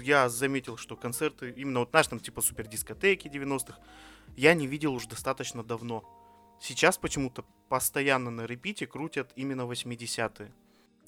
я 0.00 0.28
заметил, 0.28 0.76
что 0.76 0.94
концерты, 0.94 1.50
именно 1.50 1.80
вот 1.80 1.92
наш 1.92 2.06
там 2.06 2.20
типа 2.20 2.42
супер 2.42 2.68
дискотеки 2.68 3.26
90-х, 3.26 3.76
я 4.36 4.54
не 4.54 4.68
видел 4.68 4.94
уже 4.94 5.08
достаточно 5.08 5.64
давно. 5.64 6.04
Сейчас 6.60 6.96
почему-то 6.96 7.44
постоянно 7.68 8.30
на 8.30 8.46
репите 8.46 8.86
крутят 8.86 9.32
именно 9.34 9.62
80-е 9.62 10.52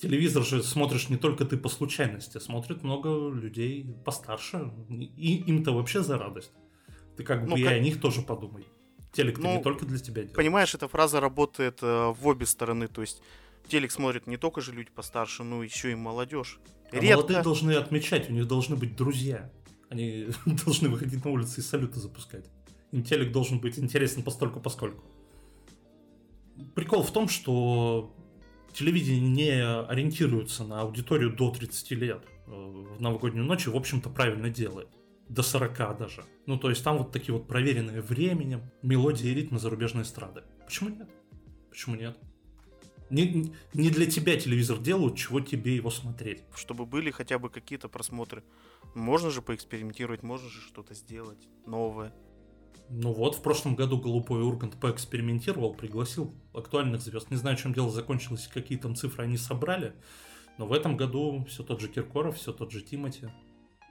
телевизор 0.03 0.45
же 0.45 0.63
смотришь 0.63 1.09
не 1.09 1.17
только 1.17 1.45
ты 1.45 1.57
по 1.57 1.69
случайности, 1.69 2.39
смотрит 2.39 2.83
много 2.83 3.31
людей 3.31 3.87
постарше, 4.05 4.73
и 4.91 5.37
им-то 5.47 5.73
вообще 5.73 6.03
за 6.03 6.19
радость. 6.19 6.53
Ты 7.17 7.23
как 7.23 7.45
бы 7.45 7.51
ну, 7.51 7.57
и 7.57 7.63
как... 7.63 7.73
о 7.73 7.79
них 7.79 8.01
тоже 8.01 8.23
подумай. 8.23 8.67
Телек 9.13 9.39
Ну, 9.39 9.57
не 9.57 9.63
только 9.63 9.87
для 9.87 9.99
тебя 9.99 10.23
делают. 10.23 10.35
Понимаешь, 10.35 10.75
эта 10.75 10.89
фраза 10.89 11.21
работает 11.21 11.79
э, 11.83 12.13
в 12.13 12.27
обе 12.27 12.47
стороны. 12.47 12.89
То 12.89 13.03
есть 13.03 13.23
телек 13.69 13.93
смотрят 13.93 14.27
не 14.27 14.39
только 14.39 14.61
же 14.61 14.73
люди 14.73 14.91
постарше, 14.91 15.45
но 15.45 15.63
еще 15.63 15.93
и 15.93 15.95
молодежь. 15.95 16.59
А 16.91 17.01
молодые 17.01 17.43
должны 17.43 17.73
отмечать, 17.73 18.29
у 18.29 18.33
них 18.33 18.49
должны 18.49 18.75
быть 18.75 18.97
друзья. 18.97 19.53
Они 19.89 20.29
должны 20.65 20.89
выходить 20.89 21.25
на 21.25 21.31
улицы 21.31 21.61
и 21.61 21.63
салюты 21.63 22.01
запускать. 22.01 22.47
Им 22.91 23.05
телек 23.05 23.31
должен 23.31 23.61
быть 23.61 23.79
интересен 23.79 24.23
постольку 24.23 24.61
поскольку. 24.61 25.05
Прикол 26.75 27.03
в 27.03 27.13
том, 27.13 27.29
что 27.29 28.15
телевидение 28.73 29.21
не 29.21 29.65
ориентируется 29.87 30.65
на 30.65 30.81
аудиторию 30.81 31.35
до 31.35 31.51
30 31.51 31.91
лет. 31.93 32.23
Э, 32.47 32.51
В 32.51 33.01
новогоднюю 33.01 33.45
ночь, 33.45 33.67
и, 33.67 33.71
в 33.71 33.77
общем-то, 33.77 34.11
правильно 34.11 34.51
делает. 34.51 34.89
До 35.29 35.43
40 35.43 35.99
даже. 35.99 36.25
Ну, 36.47 36.59
то 36.59 36.69
есть 36.71 36.85
там 36.85 36.99
вот 36.99 37.13
такие 37.13 37.33
вот 37.33 37.47
проверенные 37.47 38.03
временем 38.03 38.63
мелодии 38.83 39.31
и 39.31 39.35
ритмы 39.35 39.59
зарубежной 39.59 40.03
эстрады. 40.03 40.43
Почему 40.67 40.91
нет? 40.91 41.09
Почему 41.71 41.97
нет? 41.97 42.19
Не, 43.09 43.53
не 43.75 43.91
для 43.91 44.07
тебя 44.07 44.39
телевизор 44.39 44.79
делают, 44.79 45.17
чего 45.17 45.41
тебе 45.41 45.77
его 45.77 45.91
смотреть. 45.91 46.43
Чтобы 46.55 46.87
были 46.87 47.11
хотя 47.11 47.39
бы 47.39 47.51
какие-то 47.51 47.89
просмотры. 47.89 48.43
Можно 48.95 49.31
же 49.31 49.43
поэкспериментировать, 49.43 50.23
можно 50.23 50.49
же 50.49 50.61
что-то 50.61 50.95
сделать 50.95 51.47
новое. 51.67 52.15
Ну 52.95 53.11
вот, 53.15 53.37
в 53.37 53.41
прошлом 53.41 53.75
году 53.75 53.99
Голубой 53.99 54.43
Ургант 54.43 54.79
поэкспериментировал, 54.79 55.73
пригласил 55.73 56.35
актуальных 56.53 57.01
звезд. 57.01 57.31
Не 57.31 57.39
знаю, 57.39 57.57
чем 57.57 57.73
дело 57.73 57.91
закончилось, 57.91 58.51
какие 58.53 58.77
там 58.77 58.95
цифры 58.95 59.25
они 59.25 59.39
собрали. 59.39 59.95
Но 60.59 60.67
в 60.67 60.75
этом 60.75 60.99
году 60.99 61.43
все 61.49 61.63
тот 61.63 61.81
же 61.81 61.89
Киркоров, 61.89 62.37
все 62.37 62.53
тот 62.53 62.71
же 62.71 62.83
Тимати. 62.83 63.31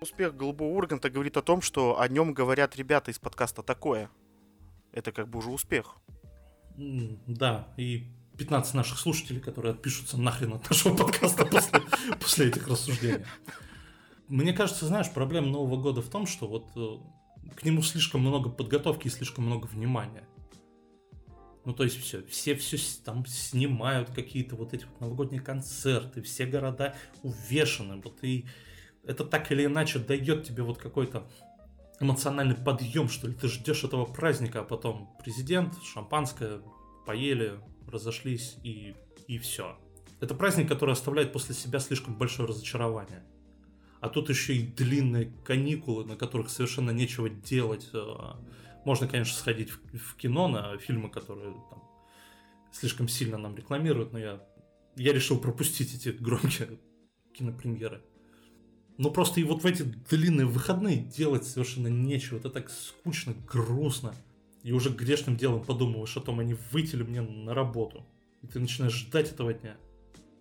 Успех 0.01 0.35
Голубого 0.37 0.67
Урганта 0.67 1.09
говорит 1.09 1.35
о 1.35 1.41
том, 1.41 1.63
что 1.63 1.99
о 1.99 2.07
нем 2.07 2.35
говорят 2.35 2.75
ребята 2.75 3.09
из 3.09 3.17
подкаста 3.17 3.63
такое. 3.63 4.11
Это 4.91 5.11
как 5.11 5.27
бы 5.27 5.39
уже 5.39 5.49
успех. 5.49 5.95
Да, 6.77 7.73
и 7.77 8.07
15 8.37 8.75
наших 8.75 8.99
слушателей, 8.99 9.41
которые 9.41 9.73
отпишутся 9.73 10.21
нахрен 10.21 10.53
от 10.53 10.69
нашего 10.69 10.95
подкаста 10.95 11.45
после, 11.45 11.81
после 12.19 12.47
этих 12.49 12.67
рассуждений. 12.67 13.25
Мне 14.27 14.53
кажется, 14.53 14.85
знаешь, 14.85 15.11
проблема 15.11 15.47
Нового 15.47 15.81
года 15.81 16.03
в 16.03 16.09
том, 16.09 16.27
что 16.27 16.47
вот 16.47 16.67
э, 16.75 17.20
к 17.55 17.63
нему 17.63 17.81
слишком 17.81 18.21
много 18.21 18.49
подготовки 18.49 19.07
и 19.07 19.11
слишком 19.11 19.45
много 19.45 19.67
внимания. 19.67 20.27
Ну, 21.63 21.73
то 21.73 21.83
есть 21.83 21.99
все, 22.01 22.23
все 22.23 22.55
все 22.55 22.77
там 23.05 23.25
снимают 23.27 24.09
какие-то 24.09 24.55
вот 24.55 24.73
эти 24.73 24.85
вот 24.85 24.99
новогодние 24.99 25.41
концерты, 25.41 26.23
все 26.23 26.47
города 26.47 26.95
увешаны, 27.21 28.01
вот 28.01 28.23
и 28.23 28.47
это 29.03 29.23
так 29.25 29.51
или 29.51 29.65
иначе 29.65 29.99
дает 29.99 30.43
тебе 30.43 30.63
вот 30.63 30.79
какой-то 30.79 31.29
эмоциональный 31.99 32.55
подъем, 32.55 33.09
что 33.09 33.27
ли, 33.27 33.35
ты 33.35 33.47
ждешь 33.47 33.83
этого 33.83 34.05
праздника, 34.05 34.61
а 34.61 34.63
потом 34.63 35.15
президент, 35.19 35.75
шампанское, 35.83 36.61
поели, 37.05 37.59
разошлись 37.87 38.57
и, 38.63 38.95
и 39.27 39.37
все. 39.37 39.77
Это 40.19 40.33
праздник, 40.33 40.67
который 40.67 40.93
оставляет 40.93 41.31
после 41.31 41.53
себя 41.53 41.79
слишком 41.79 42.15
большое 42.15 42.49
разочарование. 42.49 43.23
А 44.01 44.09
тут 44.09 44.29
еще 44.29 44.55
и 44.55 44.63
длинные 44.63 45.31
каникулы, 45.45 46.03
на 46.05 46.17
которых 46.17 46.49
совершенно 46.49 46.89
нечего 46.89 47.29
делать. 47.29 47.87
Э, 47.93 48.33
Можно, 48.83 49.07
конечно, 49.07 49.37
сходить 49.37 49.69
в, 49.69 50.15
кино 50.17 50.47
на 50.47 50.77
фильмы, 50.79 51.09
которые 51.09 51.53
там 51.69 51.83
слишком 52.71 53.07
сильно 53.07 53.37
нам 53.37 53.55
рекламируют, 53.55 54.11
но 54.11 54.19
я, 54.19 54.43
я 54.95 55.13
решил 55.13 55.39
пропустить 55.39 55.93
эти 55.93 56.09
громкие 56.09 56.79
кинопремьеры. 57.33 58.01
Ну 58.97 59.11
просто 59.11 59.39
и 59.39 59.43
вот 59.43 59.63
в 59.63 59.65
эти 59.67 59.83
длинные 59.83 60.47
выходные 60.47 60.97
делать 60.97 61.45
совершенно 61.45 61.87
нечего. 61.87 62.37
Это 62.37 62.49
так 62.49 62.71
скучно, 62.71 63.35
грустно. 63.47 64.15
И 64.63 64.71
уже 64.71 64.89
грешным 64.89 65.37
делом 65.37 65.63
подумываешь 65.63 66.17
о 66.17 66.21
том, 66.21 66.39
они 66.39 66.55
выйти 66.71 66.95
ли 66.95 67.03
мне 67.03 67.21
на 67.21 67.53
работу. 67.53 68.05
И 68.41 68.47
ты 68.47 68.59
начинаешь 68.59 68.93
ждать 68.93 69.31
этого 69.31 69.53
дня. 69.53 69.77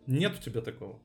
Нет 0.07 0.39
у 0.39 0.43
тебя 0.43 0.63
такого? 0.63 0.99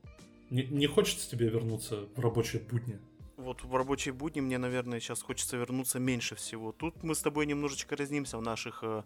Не, 0.50 0.64
не 0.64 0.88
хочется 0.88 1.30
тебе 1.30 1.50
вернуться 1.50 2.08
в 2.16 2.20
рабочие 2.20 2.62
будни? 2.62 3.00
Вот 3.38 3.64
в 3.64 3.76
рабочие 3.76 4.14
будни 4.14 4.40
мне, 4.40 4.58
наверное, 4.58 5.00
сейчас 5.00 5.22
хочется 5.22 5.58
вернуться 5.58 6.00
меньше 6.00 6.36
всего. 6.36 6.72
Тут 6.72 7.04
мы 7.04 7.16
с 7.16 7.22
тобой 7.22 7.46
немножечко 7.46 7.96
разнимся 7.96 8.38
в 8.38 8.42
наших 8.42 8.80
э, 8.84 9.04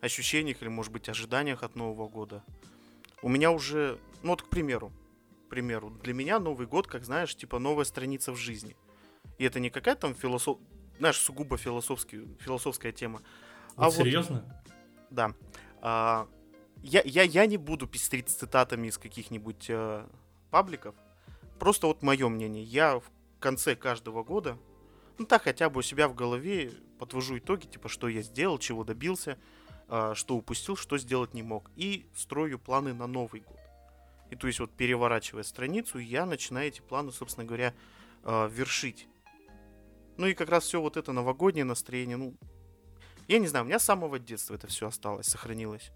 ощущениях 0.00 0.62
или, 0.62 0.68
может 0.68 0.92
быть, 0.92 1.08
ожиданиях 1.08 1.62
от 1.62 1.76
Нового 1.76 2.08
года. 2.08 2.42
У 3.22 3.28
меня 3.28 3.50
уже, 3.50 3.98
ну 4.22 4.30
вот, 4.30 4.42
к 4.42 4.48
примеру, 4.48 4.92
к 5.46 5.48
примеру, 5.50 5.90
для 6.02 6.14
меня 6.14 6.38
Новый 6.38 6.66
год, 6.66 6.86
как 6.86 7.04
знаешь, 7.04 7.34
типа 7.34 7.58
новая 7.58 7.84
страница 7.84 8.32
в 8.32 8.36
жизни. 8.36 8.76
И 9.38 9.44
это 9.44 9.60
не 9.60 9.70
какая-то 9.70 10.02
там 10.02 10.14
философ... 10.14 10.58
знаешь, 10.98 11.18
сугубо 11.18 11.56
философский, 11.56 12.26
философская 12.40 12.92
тема. 12.92 13.20
Вот 13.76 13.94
серьезно? 13.94 14.62
Да. 15.10 15.34
А, 15.82 16.28
я, 16.82 17.02
я, 17.04 17.22
я 17.22 17.46
не 17.46 17.58
буду 17.58 17.86
пестрить 17.86 18.28
цитатами 18.28 18.88
из 18.88 18.98
каких-нибудь 18.98 19.66
э, 19.68 20.06
пабликов. 20.50 20.94
Просто 21.58 21.86
вот 21.86 22.02
мое 22.02 22.28
мнение. 22.28 22.62
Я 22.62 22.98
в 22.98 23.10
конце 23.40 23.76
каждого 23.76 24.22
года, 24.22 24.58
ну 25.18 25.26
так 25.26 25.44
хотя 25.44 25.70
бы 25.70 25.80
у 25.80 25.82
себя 25.82 26.08
в 26.08 26.14
голове 26.14 26.72
подвожу 26.98 27.38
итоги, 27.38 27.66
типа, 27.66 27.88
что 27.88 28.08
я 28.08 28.22
сделал, 28.22 28.58
чего 28.58 28.84
добился, 28.84 29.38
э, 29.88 30.12
что 30.14 30.36
упустил, 30.36 30.76
что 30.76 30.98
сделать 30.98 31.34
не 31.34 31.42
мог. 31.42 31.70
И 31.76 32.06
строю 32.14 32.58
планы 32.58 32.94
на 32.94 33.06
Новый 33.06 33.40
год. 33.40 33.58
И 34.30 34.36
то 34.36 34.46
есть 34.46 34.60
вот 34.60 34.72
переворачивая 34.72 35.42
страницу, 35.44 35.98
я 35.98 36.26
начинаю 36.26 36.68
эти 36.68 36.80
планы, 36.80 37.12
собственно 37.12 37.46
говоря, 37.46 37.74
э, 38.24 38.48
вершить. 38.52 39.08
Ну 40.16 40.26
и 40.26 40.34
как 40.34 40.48
раз 40.48 40.64
все 40.64 40.80
вот 40.80 40.96
это 40.96 41.12
новогоднее 41.12 41.64
настроение, 41.64 42.16
ну, 42.16 42.34
я 43.28 43.38
не 43.38 43.46
знаю, 43.46 43.64
у 43.64 43.68
меня 43.68 43.78
с 43.78 43.84
самого 43.84 44.18
детства 44.18 44.54
это 44.54 44.66
все 44.66 44.88
осталось, 44.88 45.26
сохранилось. 45.26 45.90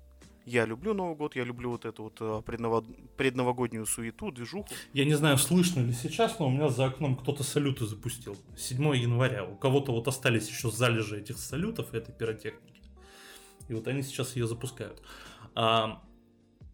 Я 0.50 0.66
люблю 0.66 0.94
Новый 0.94 1.14
год, 1.14 1.36
я 1.36 1.44
люблю 1.44 1.70
вот 1.70 1.84
эту 1.84 2.02
вот 2.02 2.20
э, 2.20 2.42
предново- 2.44 2.84
предновогоднюю 3.16 3.86
суету, 3.86 4.32
движуху. 4.32 4.66
Я 4.92 5.04
не 5.04 5.14
знаю, 5.14 5.38
слышно 5.38 5.80
ли 5.80 5.92
сейчас, 5.92 6.40
но 6.40 6.48
у 6.48 6.50
меня 6.50 6.68
за 6.68 6.86
окном 6.86 7.14
кто-то 7.14 7.44
салюты 7.44 7.86
запустил. 7.86 8.36
7 8.56 8.96
января. 8.96 9.44
У 9.44 9.54
кого-то 9.54 9.92
вот 9.92 10.08
остались 10.08 10.48
еще 10.48 10.72
залежи 10.72 11.20
этих 11.20 11.38
салютов 11.38 11.94
и 11.94 11.98
этой 11.98 12.12
пиротехники. 12.12 12.82
И 13.68 13.74
вот 13.74 13.86
они 13.86 14.02
сейчас 14.02 14.34
ее 14.34 14.48
запускают. 14.48 15.00
А, 15.54 16.02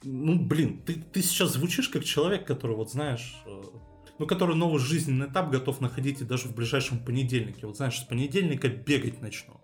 ну, 0.03 0.39
блин, 0.39 0.81
ты, 0.87 0.95
ты 0.95 1.21
сейчас 1.21 1.53
звучишь 1.53 1.91
как 1.91 2.03
человек, 2.03 2.47
который, 2.47 2.77
вот 2.77 2.91
знаешь, 2.91 3.37
э, 3.45 3.63
ну, 4.19 4.27
который 4.27 4.57
новый 4.57 4.81
жизненный 4.81 5.27
этап 5.27 5.51
готов 5.51 5.83
находить 5.83 6.23
и 6.23 6.25
даже 6.25 6.49
в 6.49 6.55
ближайшем 6.55 7.05
понедельнике. 7.05 7.67
Вот 7.67 7.77
знаешь, 7.77 8.01
с 8.01 8.05
понедельника 8.05 8.69
бегать 8.69 9.21
начну. 9.21 9.61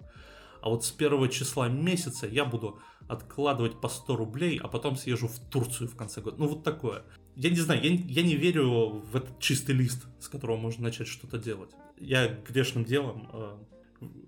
А 0.60 0.68
вот 0.68 0.84
с 0.84 0.90
первого 0.90 1.30
числа 1.30 1.70
месяца 1.70 2.26
я 2.26 2.44
буду 2.44 2.78
откладывать 3.08 3.80
по 3.80 3.88
100 3.88 4.16
рублей, 4.16 4.58
а 4.58 4.68
потом 4.68 4.96
съезжу 4.96 5.28
в 5.28 5.38
Турцию 5.50 5.88
в 5.88 5.96
конце 5.96 6.20
года. 6.20 6.36
Ну, 6.38 6.48
вот 6.48 6.64
такое. 6.64 7.04
Я 7.36 7.50
не 7.50 7.56
знаю, 7.56 7.82
я, 7.82 7.90
я 7.90 8.22
не 8.22 8.36
верю 8.36 9.02
в 9.10 9.16
этот 9.16 9.38
чистый 9.38 9.74
лист, 9.74 10.06
с 10.20 10.28
которого 10.28 10.56
можно 10.56 10.84
начать 10.84 11.08
что-то 11.08 11.38
делать. 11.38 11.70
Я 11.98 12.28
грешным 12.28 12.84
делом 12.84 13.28
э, 13.32 13.56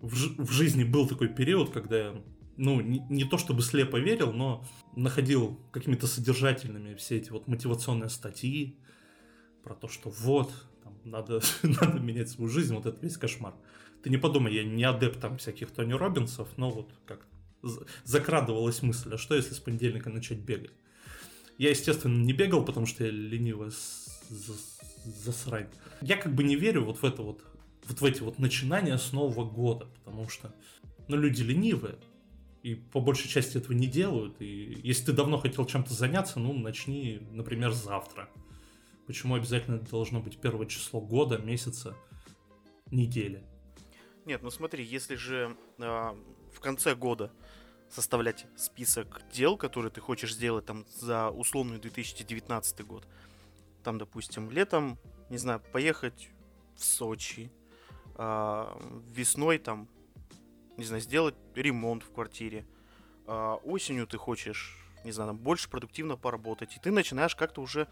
в, 0.01 0.45
в 0.45 0.51
жизни 0.51 0.85
был 0.85 1.07
такой 1.07 1.29
период, 1.29 1.71
когда 1.71 1.99
я, 1.99 2.23
ну, 2.57 2.81
не, 2.81 3.01
не 3.11 3.25
то 3.25 3.39
чтобы 3.39 3.63
слепо 3.63 3.97
верил, 3.97 4.33
но 4.33 4.65
находил 4.97 5.61
какими-то 5.73 6.07
содержательными 6.07 6.95
все 6.95 7.17
эти 7.17 7.31
вот 7.31 7.47
мотивационные 7.49 8.11
статьи 8.11 8.79
про 9.63 9.75
то, 9.75 9.89
что 9.89 10.11
вот, 10.11 10.53
там, 10.83 10.95
надо, 11.05 11.41
надо 11.63 11.99
менять 11.99 12.31
свою 12.31 12.51
жизнь, 12.51 12.75
вот 12.75 12.87
это 12.87 13.01
весь 13.01 13.17
кошмар. 13.17 13.55
Ты 14.03 14.11
не 14.11 14.19
подумай, 14.19 14.55
я 14.55 14.65
не 14.65 14.85
адепт 14.85 15.21
там 15.21 15.39
всяких 15.39 15.71
Тони 15.71 15.95
Робинсов, 15.95 16.49
но 16.57 16.71
вот 16.71 16.91
как 17.07 17.27
закрадывалась 18.05 18.83
мысль, 18.83 19.15
а 19.15 19.19
что 19.19 19.35
если 19.35 19.55
с 19.55 19.61
понедельника 19.61 20.11
начать 20.11 20.39
бегать? 20.39 20.73
Я, 21.59 21.71
естественно, 21.71 22.25
не 22.25 22.33
бегал, 22.33 22.65
потому 22.65 22.87
что 22.87 23.05
я 23.05 23.11
ленивый 23.11 23.71
засрань. 25.05 25.69
Я 26.01 26.17
как 26.17 26.35
бы 26.35 26.43
не 26.45 26.57
верю 26.57 26.85
вот 26.85 26.99
в 26.99 27.05
это 27.05 27.23
вот, 27.23 27.43
вот 27.87 28.01
в 28.01 28.05
эти 28.05 28.23
вот 28.23 28.39
начинания 28.39 28.99
с 28.99 29.13
Нового 29.13 29.49
года, 29.49 29.87
потому 30.05 30.29
что, 30.29 30.55
ну, 31.09 31.17
люди 31.17 31.43
ленивые, 31.43 31.97
и 32.63 32.75
по 32.75 33.01
большей 33.01 33.29
части 33.29 33.59
этого 33.59 33.73
не 33.75 33.87
делают, 33.87 34.41
и 34.41 34.81
если 34.83 35.07
ты 35.07 35.13
давно 35.13 35.39
хотел 35.39 35.67
чем-то 35.67 35.93
заняться, 35.93 36.41
ну, 36.41 36.53
начни, 36.55 37.21
например, 37.31 37.73
завтра. 37.73 38.29
Почему 39.07 39.35
обязательно 39.35 39.77
это 39.77 39.91
должно 39.91 40.21
быть 40.21 40.39
первое 40.39 40.67
число 40.67 41.01
года, 41.01 41.37
месяца, 41.37 41.95
недели? 42.91 43.45
Нет, 44.25 44.43
ну 44.43 44.51
смотри, 44.51 44.83
если 44.83 45.17
же 45.17 45.55
э, 45.79 45.83
в 45.83 46.61
конце 46.61 46.95
года 46.95 47.31
составлять 47.95 48.47
список 48.57 49.23
дел, 49.33 49.57
которые 49.57 49.93
ты 49.93 50.01
хочешь 50.01 50.35
сделать 50.35 50.67
там 50.67 50.85
за 50.99 51.31
условный 51.31 51.79
2019 51.79 52.85
год, 52.85 53.07
там, 53.85 53.99
допустим, 53.99 54.51
летом, 54.51 54.99
не 55.31 55.39
знаю, 55.39 55.61
поехать 55.73 56.31
в 56.77 56.85
Сочи, 56.85 57.53
э, 58.17 58.67
весной 59.13 59.59
там, 59.59 59.89
не 60.77 60.85
знаю, 60.85 61.03
сделать 61.03 61.37
ремонт 61.55 62.03
в 62.03 62.13
квартире, 62.13 62.67
э, 63.27 63.57
осенью 63.65 64.09
ты 64.09 64.19
хочешь, 64.19 64.77
не 65.05 65.13
знаю, 65.13 65.31
там, 65.31 65.39
больше 65.39 65.71
продуктивно 65.71 66.17
поработать, 66.17 66.77
и 66.77 66.81
ты 66.81 66.91
начинаешь 66.91 67.37
как-то 67.37 67.63
уже 67.63 67.87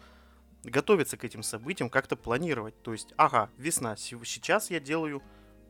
готовиться 0.65 1.15
к 1.15 1.23
этим 1.23 1.43
событиям, 1.43 1.89
как-то 1.89 2.17
планировать. 2.17 2.81
То 2.83 2.91
есть, 2.91 3.13
ага, 3.15 3.49
весна, 3.57 3.95
сейчас 3.95 4.69
я 4.69 4.81
делаю 4.81 5.23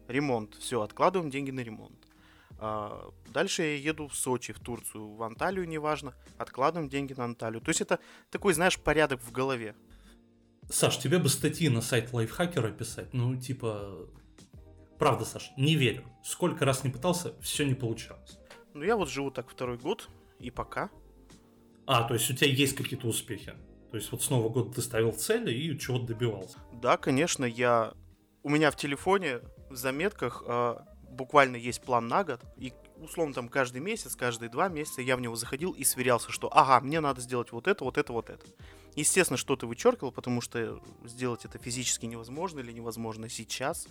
ремонт, 0.08 0.56
все, 0.56 0.82
откладываем 0.82 1.30
деньги 1.30 1.52
на 1.52 1.60
ремонт. 1.60 2.08
А 2.60 3.10
дальше 3.34 3.64
я 3.64 3.76
еду 3.76 4.08
в 4.08 4.16
Сочи, 4.16 4.54
в 4.54 4.60
Турцию, 4.60 5.16
в 5.16 5.24
Анталию, 5.24 5.68
неважно. 5.68 6.14
Откладываем 6.38 6.90
деньги 6.90 7.14
на 7.14 7.26
Анталию. 7.26 7.62
То 7.62 7.70
есть 7.70 7.82
это 7.82 8.00
такой, 8.30 8.54
знаешь, 8.54 8.80
порядок 8.80 9.22
в 9.22 9.32
голове. 9.32 9.76
Саш, 10.70 10.98
тебе 10.98 11.20
бы 11.20 11.30
статьи 11.30 11.70
на 11.70 11.82
сайт 11.82 12.14
лайфхакера 12.14 12.72
писать. 12.72 13.14
Ну, 13.14 13.36
типа... 13.36 14.08
Правда, 14.98 15.26
Саш, 15.26 15.52
не 15.58 15.76
верю. 15.76 16.04
Сколько 16.24 16.64
раз 16.64 16.84
не 16.84 16.90
пытался, 16.90 17.34
все 17.42 17.66
не 17.66 17.74
получалось. 17.74 18.38
Ну, 18.74 18.84
я 18.84 18.96
вот 18.96 19.10
живу 19.10 19.32
так 19.32 19.50
второй 19.50 19.78
год, 19.78 20.08
и 20.40 20.50
пока. 20.50 20.90
А, 21.86 22.04
то 22.04 22.14
есть 22.14 22.30
у 22.30 22.36
тебя 22.36 22.50
есть 22.50 22.76
какие-то 22.76 23.08
успехи? 23.08 23.54
То 23.92 23.98
есть 23.98 24.12
вот 24.12 24.24
с 24.24 24.30
Нового 24.30 24.50
года 24.50 24.74
ты 24.74 24.82
ставил 24.82 25.12
цели 25.12 25.54
и 25.54 25.78
чего-то 25.78 26.08
добивался? 26.08 26.58
Да, 26.82 26.98
конечно, 26.98 27.46
я... 27.46 27.94
У 28.42 28.50
меня 28.50 28.72
в 28.72 28.76
телефоне 28.76 29.42
в 29.70 29.76
заметках 29.76 30.44
э, 30.48 30.76
буквально 31.14 31.56
есть 31.56 31.82
план 31.82 32.08
на 32.08 32.24
год, 32.24 32.42
и 32.58 32.74
условно 32.98 33.34
там 33.34 33.50
каждый 33.50 33.82
месяц, 33.82 34.16
каждые 34.16 34.50
два 34.50 34.68
месяца 34.68 35.02
я 35.02 35.16
в 35.16 35.22
него 35.22 35.36
заходил 35.36 35.72
и 35.72 35.84
сверялся, 35.84 36.32
что 36.32 36.50
ага, 36.56 36.80
мне 36.84 37.00
надо 37.00 37.22
сделать 37.22 37.52
вот 37.52 37.68
это, 37.68 37.84
вот 37.84 37.98
это, 37.98 38.14
вот 38.14 38.30
это. 38.30 38.46
Естественно, 38.96 39.38
что-то 39.38 39.68
вычеркивал, 39.68 40.12
потому 40.12 40.42
что 40.42 40.82
сделать 41.04 41.46
это 41.46 41.58
физически 41.58 42.06
невозможно 42.06 42.60
или 42.60 42.72
невозможно 42.72 43.30
сейчас. 43.30 43.88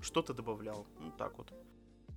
Что-то 0.00 0.34
добавлял. 0.34 0.86
Ну 1.00 1.12
так 1.18 1.36
вот. 1.36 1.52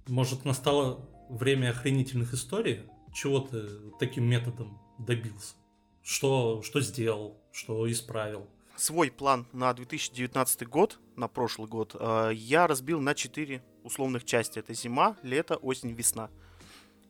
Может, 0.08 0.46
настало 0.46 1.08
время 1.30 1.72
охренительных 1.72 2.34
историй? 2.34 2.82
Чего 3.14 3.40
ты 3.40 3.68
таким 4.00 4.26
методом 4.26 4.80
добился? 5.00 5.56
Что, 6.02 6.62
что 6.62 6.82
сделал? 6.82 7.42
Что 7.52 7.90
исправил? 7.92 8.48
Свой 8.76 9.12
план 9.12 9.46
на 9.54 9.74
2019 9.74 10.68
год, 10.68 11.00
на 11.16 11.28
прошлый 11.28 11.68
год, 11.68 11.96
э, 12.00 12.32
я 12.34 12.68
разбил 12.68 13.00
на 13.00 13.14
4 13.14 13.64
условных 13.84 14.26
части. 14.26 14.60
Это 14.60 14.74
зима, 14.74 15.16
лето, 15.22 15.56
осень, 15.58 15.92
весна. 15.92 16.30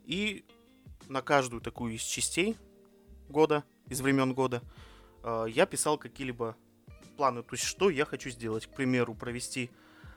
И 0.05 0.45
на 1.07 1.21
каждую 1.21 1.61
такую 1.61 1.93
из 1.93 2.01
частей 2.01 2.57
года, 3.29 3.63
из 3.87 4.01
времен 4.01 4.33
года, 4.33 4.61
э, 5.23 5.45
я 5.49 5.65
писал 5.65 5.97
какие-либо 5.97 6.57
планы. 7.15 7.43
То 7.43 7.53
есть, 7.53 7.63
что 7.63 7.89
я 7.89 8.05
хочу 8.05 8.29
сделать. 8.29 8.67
К 8.67 8.75
примеру, 8.75 9.15
провести 9.15 9.71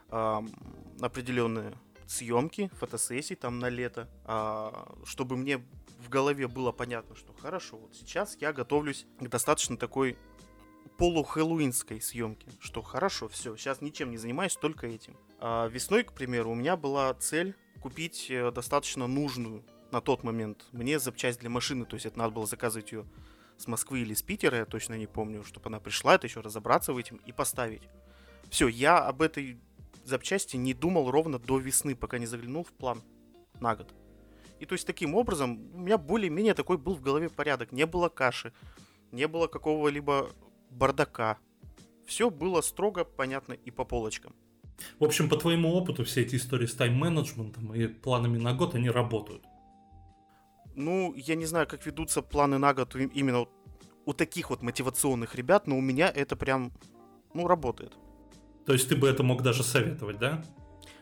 определенные 0.09 1.77
съемки, 2.07 2.71
фотосессии 2.79 3.35
там 3.35 3.59
на 3.59 3.69
лето, 3.69 4.09
э, 4.25 5.05
чтобы 5.05 5.37
мне 5.37 5.59
в 5.99 6.09
голове 6.09 6.47
было 6.47 6.73
понятно, 6.73 7.17
что 7.17 7.33
хорошо, 7.33 7.79
вот 7.79 7.95
сейчас 7.95 8.37
я 8.41 8.53
готовлюсь 8.53 9.07
к 9.19 9.29
достаточно 9.29 9.77
такой 9.77 10.17
полухэллоуинской 10.99 12.01
съемке, 12.01 12.49
что 12.61 12.83
хорошо, 12.83 13.29
все, 13.29 13.57
сейчас 13.57 13.81
ничем 13.81 14.11
не 14.11 14.19
занимаюсь, 14.19 14.57
только 14.57 14.87
этим. 14.87 15.17
А 15.39 15.69
весной, 15.69 16.05
к 16.05 16.13
примеру, 16.13 16.51
у 16.51 16.55
меня 16.55 16.77
была 16.77 17.13
цель 17.15 17.55
купить 17.81 18.27
э, 18.31 18.51
достаточно 18.51 19.07
нужную 19.07 19.65
на 19.93 20.01
тот 20.01 20.25
момент 20.25 20.67
мне 20.73 20.99
запчасть 20.99 21.41
для 21.41 21.51
машины, 21.51 21.85
то 21.85 21.95
есть 21.95 22.07
это 22.07 22.19
надо 22.19 22.33
было 22.33 22.47
заказывать 22.47 22.93
ее 22.93 23.07
с 23.57 23.67
Москвы 23.67 24.01
или 24.01 24.15
с 24.15 24.23
Питера, 24.23 24.59
я 24.59 24.65
точно 24.65 24.95
не 24.95 25.07
помню, 25.07 25.45
чтобы 25.45 25.69
она 25.69 25.81
пришла, 25.81 26.15
это 26.15 26.27
еще 26.27 26.41
разобраться 26.41 26.93
в 26.93 26.99
этом 26.99 27.19
и 27.19 27.33
поставить. 27.33 27.83
Все, 28.51 28.69
я 28.69 28.99
об 28.99 29.23
этой 29.23 29.59
запчасти 30.05 30.57
не 30.57 30.75
думал 30.75 31.11
ровно 31.11 31.39
до 31.39 31.59
весны, 31.59 31.95
пока 31.95 32.19
не 32.19 32.27
заглянул 32.27 32.65
в 32.65 32.73
план 32.73 33.03
на 33.61 33.75
год. 33.75 33.95
И 34.61 34.67
то 34.67 34.75
есть 34.75 34.87
таким 34.87 35.15
образом 35.15 35.71
у 35.75 35.79
меня 35.79 35.99
более-менее 35.99 36.55
такой 36.55 36.79
был 36.79 36.95
в 36.95 37.03
голове 37.03 37.29
порядок. 37.29 37.73
Не 37.73 37.87
было 37.87 38.09
каши, 38.09 38.53
не 39.13 39.27
было 39.29 39.47
какого-либо 39.47 40.31
бардака. 40.77 41.39
Все 42.07 42.31
было 42.31 42.61
строго, 42.61 43.05
понятно 43.05 43.55
и 43.55 43.71
по 43.71 43.85
полочкам. 43.85 44.35
В 45.01 45.05
общем, 45.05 45.29
по 45.29 45.37
твоему 45.37 45.75
опыту, 45.75 46.05
все 46.05 46.23
эти 46.23 46.37
истории 46.37 46.67
с 46.67 46.75
тайм-менеджментом 46.75 47.75
и 47.75 47.87
планами 47.87 48.39
на 48.39 48.55
год, 48.55 48.75
они 48.75 48.91
работают. 48.91 49.43
Ну, 50.75 51.15
я 51.17 51.35
не 51.35 51.47
знаю, 51.47 51.67
как 51.67 51.87
ведутся 51.87 52.21
планы 52.21 52.59
на 52.59 52.75
год 52.75 52.95
именно 52.95 53.47
у 54.05 54.13
таких 54.13 54.51
вот 54.51 54.63
мотивационных 54.63 55.35
ребят, 55.35 55.67
но 55.67 55.79
у 55.79 55.81
меня 55.81 56.13
это 56.15 56.37
прям, 56.37 56.73
ну, 57.33 57.49
работает. 57.49 57.97
То 58.67 58.75
есть 58.75 58.89
ты 58.89 58.97
бы 58.97 59.09
это 59.09 59.23
мог 59.23 59.43
даже 59.43 59.63
советовать, 59.63 60.19
да? 60.19 60.45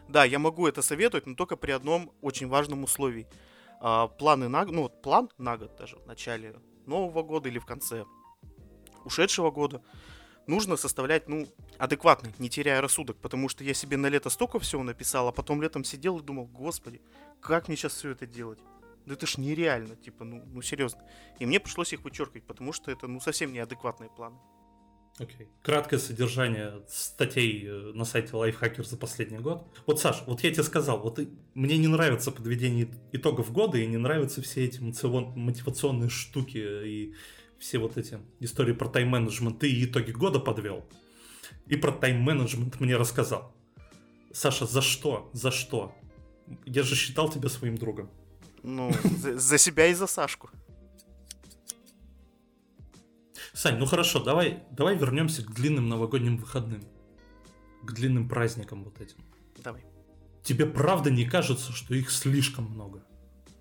Да, 0.09 0.25
я 0.25 0.39
могу 0.39 0.67
это 0.69 0.83
советовать, 0.83 1.27
но 1.27 1.35
только 1.35 1.57
при 1.57 1.73
одном 1.73 2.13
очень 2.21 2.47
важном 2.47 2.85
условии. 2.85 3.27
А, 3.81 4.07
планы 4.07 4.49
на 4.49 4.65
ну 4.65 4.83
вот 4.83 5.03
план 5.03 5.29
на 5.39 5.57
год 5.57 5.77
даже 5.77 5.97
в 5.97 6.07
начале 6.07 6.55
нового 6.87 7.23
года 7.23 7.49
или 7.49 7.59
в 7.59 7.67
конце 7.67 8.05
ушедшего 9.05 9.51
года 9.51 9.83
нужно 10.47 10.77
составлять, 10.77 11.29
ну, 11.29 11.49
адекватно, 11.79 12.31
не 12.39 12.49
теряя 12.49 12.81
рассудок, 12.81 13.17
потому 13.17 13.49
что 13.49 13.65
я 13.65 13.75
себе 13.75 13.97
на 13.97 14.09
лето 14.09 14.31
столько 14.31 14.59
всего 14.59 14.83
написал, 14.83 15.29
а 15.29 15.33
потом 15.33 15.63
летом 15.63 15.85
сидел 15.85 16.19
и 16.19 16.23
думал, 16.23 16.47
господи, 16.47 17.01
как 17.41 17.69
мне 17.69 17.77
сейчас 17.77 17.95
все 17.95 18.11
это 18.11 18.27
делать? 18.27 18.59
Да 19.07 19.15
это 19.15 19.27
ж 19.27 19.37
нереально, 19.39 19.97
типа, 19.97 20.25
ну, 20.25 20.43
ну 20.47 20.63
серьезно. 20.63 21.03
И 21.39 21.47
мне 21.47 21.61
пришлось 21.61 21.93
их 21.93 22.03
вычеркивать, 22.03 22.45
потому 22.45 22.73
что 22.73 22.91
это, 22.91 23.07
ну, 23.07 23.21
совсем 23.21 23.53
неадекватные 23.53 24.11
планы. 24.11 24.39
Окей. 25.19 25.47
Okay. 25.47 25.49
Краткое 25.63 25.99
содержание 25.99 26.83
статей 26.89 27.65
э, 27.65 27.93
на 27.95 28.05
сайте 28.05 28.33
Lifehacker 28.33 28.83
за 28.83 28.97
последний 28.97 29.39
год. 29.39 29.65
Вот, 29.87 30.01
Саш, 30.01 30.25
вот 30.27 30.43
я 30.43 30.51
тебе 30.51 30.65
сказал, 30.65 31.01
вот 31.01 31.21
мне 31.55 31.79
не 31.79 31.87
нравится 31.87 32.33
подведение 32.33 32.89
итогов 33.13 33.53
года, 33.53 33.79
и 33.79 33.87
не 33.87 33.97
нравятся 33.97 34.43
все 34.43 34.65
эти 34.65 34.81
мотивационные 34.81 36.09
штуки 36.09 36.59
и 36.59 37.15
все 37.65 37.79
вот 37.79 37.97
эти 37.97 38.19
истории 38.41 38.75
про 38.75 38.89
тайм-менеджмент. 38.89 39.59
Ты 39.59 39.85
итоги 39.85 40.11
года 40.11 40.39
подвел. 40.39 40.85
И 41.67 41.77
про 41.77 41.93
тайм-менеджмент 41.93 42.79
мне 42.79 42.97
рассказал. 42.97 43.55
Саша, 44.33 44.67
за 44.67 44.83
что? 44.83 45.31
За 45.33 45.51
что? 45.51 45.95
Я 46.67 46.83
же 46.83 46.95
считал 46.95 47.31
тебя 47.31 47.49
своим 47.49 47.79
другом. 47.79 48.11
Ну, 48.63 48.93
за, 49.19 49.39
за 49.39 49.57
себя 49.57 49.87
и 49.87 49.95
за 49.95 50.07
Сашку. 50.07 50.51
Сань, 53.55 53.79
ну 53.79 53.87
хорошо, 53.87 54.23
давай, 54.23 54.63
давай 54.71 54.99
вернемся 54.99 55.43
к 55.43 55.55
длинным 55.55 55.89
новогодним 55.89 56.37
выходным. 56.37 56.83
К 57.83 57.93
длинным 57.93 58.29
праздникам 58.29 58.85
вот 58.85 59.01
этим. 59.01 59.17
Давай. 59.63 59.83
Тебе 60.43 60.67
правда 60.67 61.11
не 61.11 61.25
кажется, 61.25 61.73
что 61.73 61.95
их 61.95 62.11
слишком 62.11 62.65
много? 62.67 63.03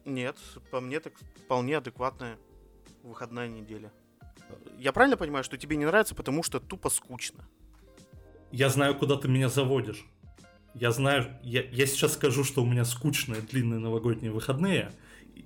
Нет, 0.03 0.37
по 0.71 0.81
мне 0.81 0.99
так 0.99 1.13
вполне 1.45 1.77
адекватная 1.77 2.37
выходная 3.03 3.47
неделя. 3.47 3.91
Я 4.77 4.91
правильно 4.91 5.17
понимаю, 5.17 5.43
что 5.43 5.57
тебе 5.57 5.75
не 5.75 5.85
нравится, 5.85 6.15
потому 6.15 6.43
что 6.43 6.59
тупо 6.59 6.89
скучно? 6.89 7.47
Я 8.51 8.69
знаю, 8.69 8.95
куда 8.95 9.15
ты 9.15 9.27
меня 9.27 9.49
заводишь. 9.49 10.05
Я 10.73 10.91
знаю, 10.91 11.37
я, 11.43 11.63
я 11.63 11.85
сейчас 11.85 12.13
скажу, 12.13 12.43
что 12.43 12.63
у 12.63 12.65
меня 12.65 12.83
скучные 12.83 13.41
длинные 13.41 13.79
новогодние 13.79 14.31
выходные, 14.31 14.91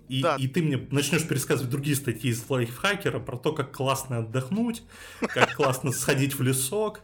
и, 0.08 0.22
да. 0.22 0.38
и 0.38 0.48
ты 0.48 0.62
мне 0.62 0.78
начнешь 0.91 1.28
пересказывать 1.28 1.70
другие 1.70 1.96
статьи 1.96 2.32
из 2.32 2.50
лайфхакера 2.50 3.20
про 3.20 3.38
то, 3.38 3.52
как 3.52 3.76
классно 3.76 4.20
отдохнуть, 4.20 4.84
как 5.20 5.56
классно 5.56 5.91
сходить 5.91 6.36
в 6.36 6.41
лесок, 6.41 7.02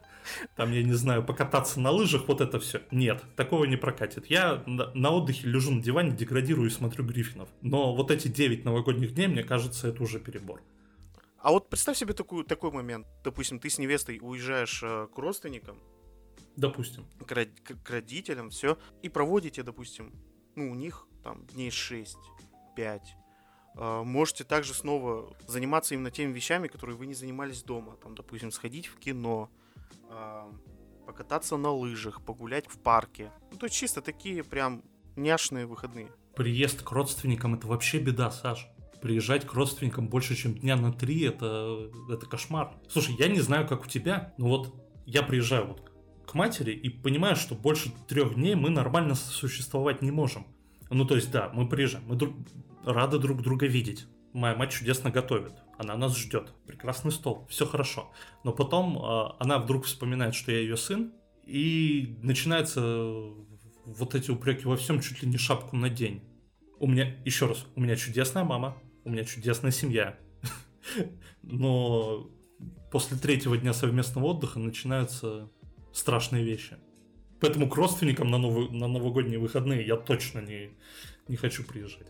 там, 0.55 0.71
я 0.71 0.83
не 0.83 0.93
знаю, 0.93 1.23
покататься 1.23 1.79
на 1.79 1.91
лыжах, 1.91 2.27
вот 2.27 2.41
это 2.41 2.59
все. 2.59 2.81
Нет, 2.91 3.23
такого 3.36 3.65
не 3.65 3.77
прокатит. 3.77 4.27
Я 4.27 4.63
на 4.65 5.12
отдыхе 5.12 5.47
лежу 5.47 5.71
на 5.71 5.81
диване, 5.81 6.12
деградирую 6.12 6.69
и 6.69 6.71
смотрю 6.71 7.05
Гриффинов. 7.05 7.49
Но 7.62 7.95
вот 7.95 8.12
эти 8.12 8.27
9 8.27 8.65
новогодних 8.65 9.13
дней, 9.13 9.27
мне 9.27 9.43
кажется, 9.43 9.88
это 9.88 10.03
уже 10.03 10.19
перебор. 10.19 10.62
А 11.39 11.51
вот 11.51 11.69
представь 11.69 11.97
себе 11.97 12.13
такую, 12.13 12.45
такой 12.45 12.71
момент. 12.71 13.05
Допустим, 13.23 13.59
ты 13.59 13.69
с 13.69 13.77
невестой 13.77 14.19
уезжаешь 14.21 14.81
э, 14.81 15.07
к 15.13 15.17
родственникам. 15.17 15.77
Допустим. 16.55 17.05
К, 17.25 17.25
к, 17.25 17.83
к 17.83 17.89
родителям, 17.89 18.49
все. 18.49 18.77
И 19.01 19.09
проводите, 19.09 19.62
допустим, 19.63 20.13
ну, 20.55 20.71
у 20.71 20.75
них 20.75 21.05
там 21.21 21.45
дней 21.47 21.69
6 21.69 22.17
5. 22.75 23.15
А, 23.75 24.03
можете 24.03 24.43
также 24.43 24.73
снова 24.73 25.36
заниматься 25.47 25.93
именно 25.93 26.12
теми 26.12 26.31
вещами, 26.33 26.67
которые 26.67 26.95
вы 26.95 27.05
не 27.05 27.13
занимались 27.13 27.63
дома. 27.63 27.97
Там, 28.01 28.15
допустим, 28.15 28.51
сходить 28.51 28.88
в 28.88 28.97
кино, 28.97 29.49
покататься 31.06 31.58
на 31.58 31.71
лыжах, 31.71 32.21
погулять 32.21 32.67
в 32.67 32.80
парке. 32.80 33.32
Ну, 33.52 33.58
то 33.58 33.65
есть 33.65 33.76
чисто 33.76 34.02
такие 34.02 34.43
прям 34.43 34.84
няшные 35.15 35.65
выходные. 35.65 36.12
Приезд 36.36 36.82
к 36.82 36.91
родственникам 36.91 37.56
это 37.56 37.67
вообще 37.67 37.99
беда, 37.99 38.32
Саш. 38.32 38.67
Приезжать 39.02 39.45
к 39.45 39.54
родственникам 39.54 40.08
больше, 40.08 40.36
чем 40.36 40.56
дня 40.56 40.76
на 40.78 40.93
три, 40.93 41.23
это, 41.23 41.91
это 42.10 42.26
кошмар. 42.26 42.73
Слушай, 42.89 43.15
я 43.19 43.28
не 43.28 43.41
знаю, 43.41 43.67
как 43.67 43.84
у 43.84 43.88
тебя, 43.88 44.34
но 44.38 44.47
вот 44.47 44.73
я 45.06 45.23
приезжаю 45.23 45.67
вот 45.67 45.91
к 46.26 46.34
матери 46.34 46.71
и 46.71 46.89
понимаю, 46.89 47.36
что 47.36 47.54
больше 47.54 47.91
трех 48.08 48.36
дней 48.36 48.56
мы 48.56 48.69
нормально 48.69 49.15
существовать 49.15 50.02
не 50.02 50.12
можем. 50.12 50.47
Ну, 50.89 51.06
то 51.06 51.15
есть, 51.15 51.32
да, 51.32 51.52
мы 51.54 51.67
приезжаем, 51.67 52.06
мы 52.08 52.15
друг, 52.15 52.36
рады 52.86 53.19
друг 53.19 53.41
друга 53.41 53.67
видеть. 53.67 54.08
Моя 54.32 54.56
мать 54.56 54.71
чудесно 54.71 55.12
готовит, 55.12 55.54
она 55.77 55.95
нас 55.97 56.17
ждет, 56.17 56.53
прекрасный 56.65 57.12
стол, 57.12 57.47
все 57.49 57.65
хорошо. 57.65 58.12
Но 58.43 58.51
потом 58.51 58.97
э, 58.97 59.33
она 59.39 59.59
вдруг 59.59 59.86
вспоминает, 59.86 60.36
что 60.36 60.51
я 60.51 60.59
ее 60.59 60.77
сын, 60.77 61.13
и 61.45 62.17
начинается 62.21 62.81
вот 63.86 64.15
эти 64.15 64.31
упреки 64.31 64.65
во 64.65 64.77
всем 64.77 65.01
чуть 65.01 65.21
ли 65.23 65.29
не 65.29 65.38
шапку 65.38 65.75
на 65.75 65.89
день. 65.89 66.23
У 66.79 66.88
меня, 66.88 67.15
еще 67.25 67.47
раз, 67.47 67.65
у 67.75 67.81
меня 67.81 67.95
чудесная 67.95 68.43
мама, 68.43 68.77
у 69.03 69.09
меня 69.09 69.23
чудесная 69.23 69.71
семья. 69.71 70.17
Но 71.41 72.29
после 72.91 73.17
третьего 73.17 73.57
дня 73.57 73.73
совместного 73.73 74.25
отдыха 74.25 74.59
начинаются 74.59 75.49
страшные 75.91 76.43
вещи. 76.43 76.77
Поэтому 77.39 77.69
к 77.69 77.75
родственникам 77.75 78.31
на, 78.31 78.38
новый, 78.38 78.69
на 78.69 78.88
новогодние 78.88 79.38
выходные 79.38 79.86
я 79.86 79.97
точно 79.97 80.39
не, 80.39 80.71
Не 81.27 81.36
хочу 81.36 81.63
приезжать. 81.63 82.07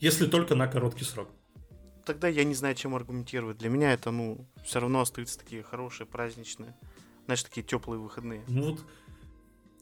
Если 0.00 0.26
только 0.26 0.54
на 0.54 0.66
короткий 0.66 1.04
срок. 1.04 1.30
Тогда 2.04 2.28
я 2.28 2.44
не 2.44 2.54
знаю, 2.54 2.74
чем 2.74 2.94
аргументировать. 2.94 3.58
Для 3.58 3.70
меня 3.70 3.92
это, 3.92 4.10
ну, 4.10 4.46
все 4.64 4.80
равно 4.80 5.00
остаются 5.00 5.38
такие 5.38 5.62
хорошие, 5.62 6.06
праздничные, 6.06 6.76
знаешь, 7.24 7.42
такие 7.42 7.62
теплые 7.62 7.98
выходные. 7.98 8.42
Ну 8.46 8.72
вот, 8.72 8.84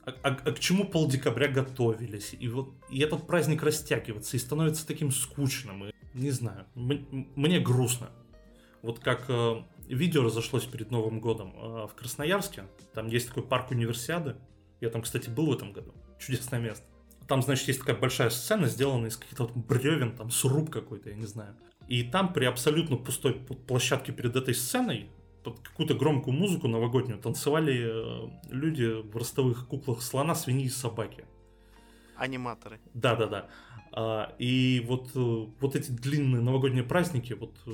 а, 0.04 0.10
а, 0.22 0.28
а 0.44 0.52
к 0.52 0.58
чему 0.58 0.84
пол 0.84 1.08
декабря 1.08 1.48
готовились? 1.48 2.34
И 2.38 2.48
вот 2.48 2.74
и 2.90 3.00
этот 3.00 3.26
праздник 3.26 3.62
растягивается 3.62 4.36
и 4.36 4.40
становится 4.40 4.86
таким 4.86 5.10
скучным. 5.10 5.86
И, 5.86 5.92
не 6.14 6.30
знаю, 6.30 6.66
мне 6.74 7.60
грустно. 7.60 8.10
Вот 8.82 8.98
как 8.98 9.26
э, 9.28 9.62
видео 9.86 10.24
разошлось 10.24 10.64
перед 10.64 10.90
Новым 10.90 11.20
годом 11.20 11.54
э, 11.56 11.86
в 11.86 11.94
Красноярске. 11.94 12.64
Там 12.94 13.06
есть 13.06 13.28
такой 13.28 13.44
парк 13.44 13.70
универсиады. 13.70 14.36
Я 14.80 14.90
там, 14.90 15.02
кстати, 15.02 15.30
был 15.30 15.46
в 15.46 15.52
этом 15.52 15.72
году. 15.72 15.94
Чудесное 16.18 16.58
место. 16.58 16.84
Там, 17.28 17.42
значит, 17.42 17.68
есть 17.68 17.78
такая 17.78 17.96
большая 17.96 18.30
сцена, 18.30 18.66
сделанная 18.66 19.10
из 19.10 19.16
каких-то 19.16 19.44
вот 19.44 19.56
бревен, 19.56 20.16
там 20.16 20.30
сруб 20.32 20.70
какой-то, 20.70 21.10
я 21.10 21.16
не 21.16 21.26
знаю. 21.26 21.56
И 21.88 22.02
там 22.02 22.32
при 22.32 22.44
абсолютно 22.44 22.96
пустой 22.96 23.34
площадке 23.34 24.12
перед 24.12 24.36
этой 24.36 24.54
сценой 24.54 25.08
под 25.42 25.60
какую-то 25.60 25.94
громкую 25.94 26.36
музыку 26.36 26.68
новогоднюю 26.68 27.18
танцевали 27.18 27.82
э, 27.84 28.30
люди 28.50 28.84
в 28.84 29.16
ростовых 29.16 29.66
куклах 29.66 30.02
слона, 30.02 30.34
свиньи 30.34 30.66
и 30.66 30.70
собаки. 30.70 31.24
Аниматоры. 32.16 32.78
Да-да-да. 32.94 33.48
А, 33.92 34.34
и 34.38 34.84
вот, 34.86 35.10
э, 35.14 35.46
вот 35.60 35.76
эти 35.76 35.90
длинные 35.90 36.42
новогодние 36.42 36.84
праздники 36.84 37.32
вот 37.32 37.56
э, 37.66 37.72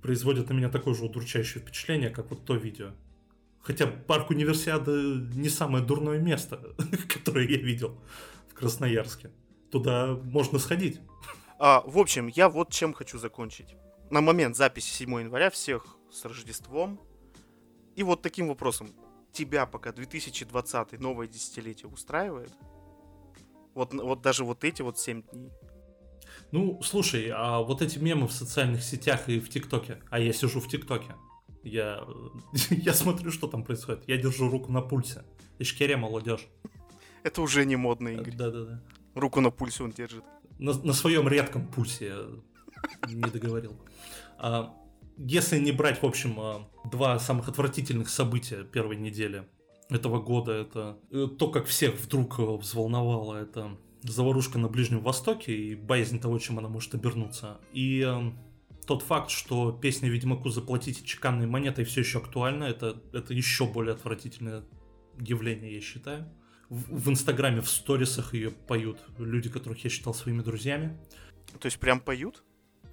производят 0.00 0.48
на 0.48 0.54
меня 0.54 0.68
такое 0.68 0.94
же 0.94 1.04
удручающее 1.04 1.62
впечатление, 1.62 2.10
как 2.10 2.30
вот 2.30 2.44
то 2.44 2.54
видео. 2.54 2.92
Хотя 3.60 3.86
парк 3.86 4.30
универсиады 4.30 4.92
не 5.34 5.48
самое 5.48 5.84
дурное 5.84 6.18
место, 6.18 6.74
которое 7.08 7.48
я 7.48 7.58
видел 7.58 7.98
в 8.48 8.54
Красноярске. 8.54 9.30
Туда 9.70 10.18
можно 10.24 10.58
сходить. 10.58 11.00
А, 11.64 11.80
в 11.86 11.96
общем, 11.96 12.26
я 12.26 12.48
вот 12.48 12.72
чем 12.72 12.92
хочу 12.92 13.18
закончить. 13.18 13.76
На 14.10 14.20
момент 14.20 14.56
записи 14.56 14.90
7 14.90 15.20
января 15.20 15.48
всех 15.48 15.96
с 16.10 16.24
Рождеством. 16.24 17.00
И 17.94 18.02
вот 18.02 18.20
таким 18.20 18.48
вопросом. 18.48 18.90
Тебя 19.32 19.64
пока 19.66 19.92
2020 19.92 20.98
новое 20.98 21.28
десятилетие 21.28 21.86
устраивает? 21.88 22.52
Вот, 23.74 23.94
вот 23.94 24.22
даже 24.22 24.44
вот 24.44 24.64
эти 24.64 24.82
вот 24.82 24.98
7 24.98 25.22
дней. 25.22 25.52
Ну, 26.50 26.82
слушай, 26.82 27.30
а 27.32 27.60
вот 27.60 27.80
эти 27.80 27.96
мемы 28.00 28.26
в 28.26 28.32
социальных 28.32 28.82
сетях 28.82 29.28
и 29.28 29.38
в 29.38 29.48
ТикТоке, 29.48 30.02
а 30.10 30.18
я 30.18 30.32
сижу 30.32 30.58
в 30.58 30.66
ТикТоке, 30.66 31.14
я, 31.62 32.04
я 32.70 32.92
смотрю, 32.92 33.30
что 33.30 33.46
там 33.46 33.62
происходит, 33.62 34.02
я 34.08 34.16
держу 34.16 34.50
руку 34.50 34.72
на 34.72 34.80
пульсе. 34.82 35.22
Ишкере 35.60 35.96
молодежь. 35.96 36.48
Это 37.22 37.40
уже 37.40 37.64
не 37.64 37.76
модно, 37.76 38.08
Игорь. 38.08 38.34
Да-да-да. 38.34 38.82
Руку 39.14 39.40
на 39.40 39.52
пульсе 39.52 39.84
он 39.84 39.92
держит. 39.92 40.24
На, 40.62 40.72
на 40.74 40.92
своем 40.92 41.26
редком 41.28 41.66
пульсе 41.66 42.14
я 43.08 43.14
не 43.14 43.30
договорил. 43.30 43.76
А, 44.38 44.72
если 45.18 45.58
не 45.58 45.72
брать, 45.72 46.00
в 46.00 46.06
общем, 46.06 46.38
а, 46.38 46.68
два 46.88 47.18
самых 47.18 47.48
отвратительных 47.48 48.08
события 48.08 48.62
первой 48.62 48.96
недели 48.96 49.44
этого 49.90 50.20
года, 50.20 50.52
это 50.52 50.98
э, 51.10 51.26
то, 51.36 51.48
как 51.48 51.66
всех 51.66 51.96
вдруг 51.96 52.38
э, 52.38 52.42
взволновало, 52.44 53.34
это 53.34 53.76
заварушка 54.02 54.58
на 54.58 54.68
Ближнем 54.68 55.00
Востоке 55.00 55.52
и 55.52 55.74
боязнь 55.74 56.20
того, 56.20 56.38
чем 56.38 56.60
она 56.60 56.68
может 56.68 56.94
обернуться. 56.94 57.60
И 57.72 58.00
э, 58.06 58.32
тот 58.86 59.02
факт, 59.02 59.30
что 59.30 59.72
песня 59.72 60.08
Ведьмаку 60.08 60.48
«Заплатите 60.48 61.04
чеканной 61.04 61.46
монетой» 61.46 61.84
все 61.84 62.00
еще 62.00 62.18
актуальна, 62.18 62.64
это, 62.64 63.02
это 63.12 63.34
еще 63.34 63.66
более 63.66 63.94
отвратительное 63.94 64.62
явление, 65.18 65.74
я 65.74 65.80
считаю. 65.80 66.32
В, 66.72 67.04
в 67.04 67.10
Инстаграме, 67.10 67.60
в 67.60 67.68
сторисах 67.68 68.32
ее 68.32 68.50
поют 68.50 68.98
люди, 69.18 69.50
которых 69.50 69.84
я 69.84 69.90
считал 69.90 70.14
своими 70.14 70.40
друзьями. 70.40 70.98
То 71.60 71.66
есть 71.66 71.78
прям 71.78 72.00
поют? 72.00 72.42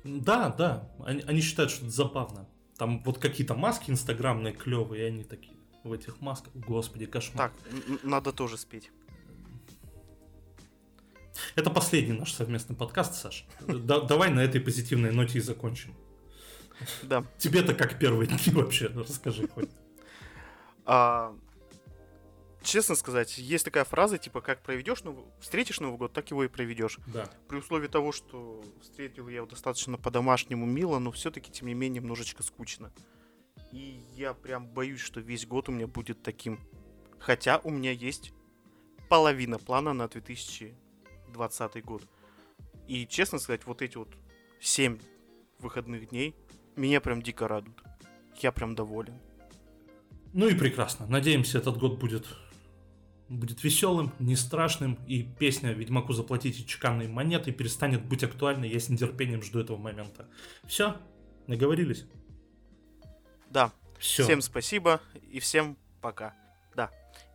Да, 0.04 0.50
да. 0.50 0.92
Они, 1.06 1.22
они 1.22 1.40
считают, 1.40 1.72
что 1.72 1.86
это 1.86 1.96
забавно. 1.96 2.46
Там 2.78 3.02
вот 3.04 3.20
какие-то 3.20 3.56
маски 3.56 3.90
инстаграмные 3.90 4.52
клевые, 4.54 5.04
и 5.04 5.08
они 5.08 5.24
такие 5.24 5.56
в 5.86 5.94
этих 5.94 6.20
масках. 6.20 6.54
Господи, 6.56 7.06
кошмар. 7.06 7.52
Так, 7.52 8.04
надо 8.04 8.34
тоже 8.34 8.58
спеть. 8.58 8.92
Это 11.56 11.70
последний 11.70 12.12
наш 12.12 12.34
совместный 12.34 12.76
подкаст, 12.76 13.16
Саш. 13.16 13.46
Да, 13.66 14.02
давай 14.02 14.30
на 14.30 14.42
этой 14.42 14.60
позитивной 14.60 15.14
ноте 15.14 15.38
и 15.38 15.42
закончим. 15.42 15.96
Да. 17.04 17.24
Тебе-то 17.38 17.74
как 17.74 17.98
первые 17.98 18.28
дни 18.28 18.54
вообще? 18.54 18.88
Расскажи 18.88 19.48
хоть. 19.48 19.70
А, 20.86 21.34
честно 22.62 22.96
сказать, 22.96 23.38
есть 23.38 23.66
такая 23.66 23.84
фраза, 23.84 24.18
типа, 24.18 24.42
как 24.42 24.62
проведешь, 24.62 25.04
ну, 25.04 25.32
встретишь 25.40 25.80
Новый 25.80 25.98
год, 25.98 26.14
так 26.14 26.30
его 26.32 26.44
и 26.44 26.48
проведешь. 26.48 27.00
Да. 27.08 27.30
При 27.48 27.58
условии 27.58 27.88
того, 27.88 28.12
что 28.12 28.64
встретил 28.82 29.28
я 29.28 29.38
его 29.38 29.48
достаточно 29.48 29.98
по-домашнему 29.98 30.66
мило, 30.66 31.00
но 31.00 31.12
все-таки, 31.12 31.52
тем 31.52 31.68
не 31.68 31.74
менее, 31.74 32.02
немножечко 32.02 32.44
скучно. 32.44 32.92
И 33.72 34.02
я 34.16 34.34
прям 34.34 34.68
боюсь, 34.68 35.02
что 35.02 35.20
весь 35.20 35.46
год 35.46 35.70
у 35.70 35.72
меня 35.72 35.88
будет 35.88 36.22
таким. 36.24 36.60
Хотя 37.20 37.60
у 37.60 37.70
меня 37.70 37.92
есть 37.92 38.34
половина 39.10 39.60
плана 39.60 39.94
на 39.94 40.08
2020 40.08 41.84
год. 41.86 42.08
И, 42.88 43.06
честно 43.06 43.40
сказать, 43.40 43.66
вот 43.66 43.82
эти 43.82 43.98
вот 43.98 44.10
7 44.60 45.00
выходных 45.60 46.10
дней 46.10 46.36
меня 46.76 47.02
прям 47.02 47.22
дико 47.22 47.48
радуют. 47.48 47.82
Я 48.38 48.52
прям 48.52 48.74
доволен. 48.74 49.20
Ну 50.34 50.48
и 50.48 50.56
прекрасно. 50.56 51.08
Надеемся, 51.08 51.58
этот 51.58 51.78
год 51.78 52.00
будет 52.00 52.26
будет 53.30 53.64
веселым, 53.64 54.12
не 54.20 54.36
страшным, 54.36 54.98
и 55.08 55.24
песня 55.24 55.72
«Ведьмаку 55.72 56.14
заплатите 56.14 56.64
чеканные 56.64 57.08
монеты» 57.08 57.52
перестанет 57.52 58.04
быть 58.04 58.24
актуальной. 58.24 58.70
Я 58.70 58.80
с 58.80 58.90
нетерпением 58.90 59.44
жду 59.44 59.60
этого 59.60 59.78
момента. 59.78 60.28
Все, 60.66 60.98
наговорились? 61.48 62.06
Да. 63.50 63.72
Все. 64.00 64.24
Всем 64.24 64.42
спасибо 64.42 65.02
и 65.30 65.40
всем 65.40 65.78
пока. 66.02 66.34
Да. 66.76 66.90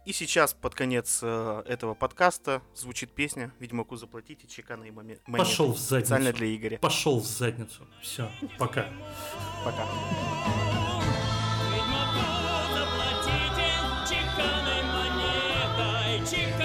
И 0.07 0.12
сейчас 0.12 0.54
под 0.54 0.74
конец 0.74 1.20
э, 1.22 1.62
этого 1.66 1.94
подкаста 1.94 2.62
звучит 2.74 3.11
песня 3.11 3.52
«Ведьмаку 3.61 3.96
заплатите 3.96 4.46
чеканные 4.46 4.92
монеты». 4.92 5.20
Пошел 5.30 5.72
в 5.72 5.78
задницу. 5.78 6.07
Специально 6.07 6.33
для 6.33 6.54
Игоря. 6.54 6.78
Пошел 6.78 7.20
в 7.20 7.26
задницу. 7.26 7.87
Все, 8.02 8.30
пока. 8.59 8.88
Пока. 9.64 9.87
Чика! 16.24 16.63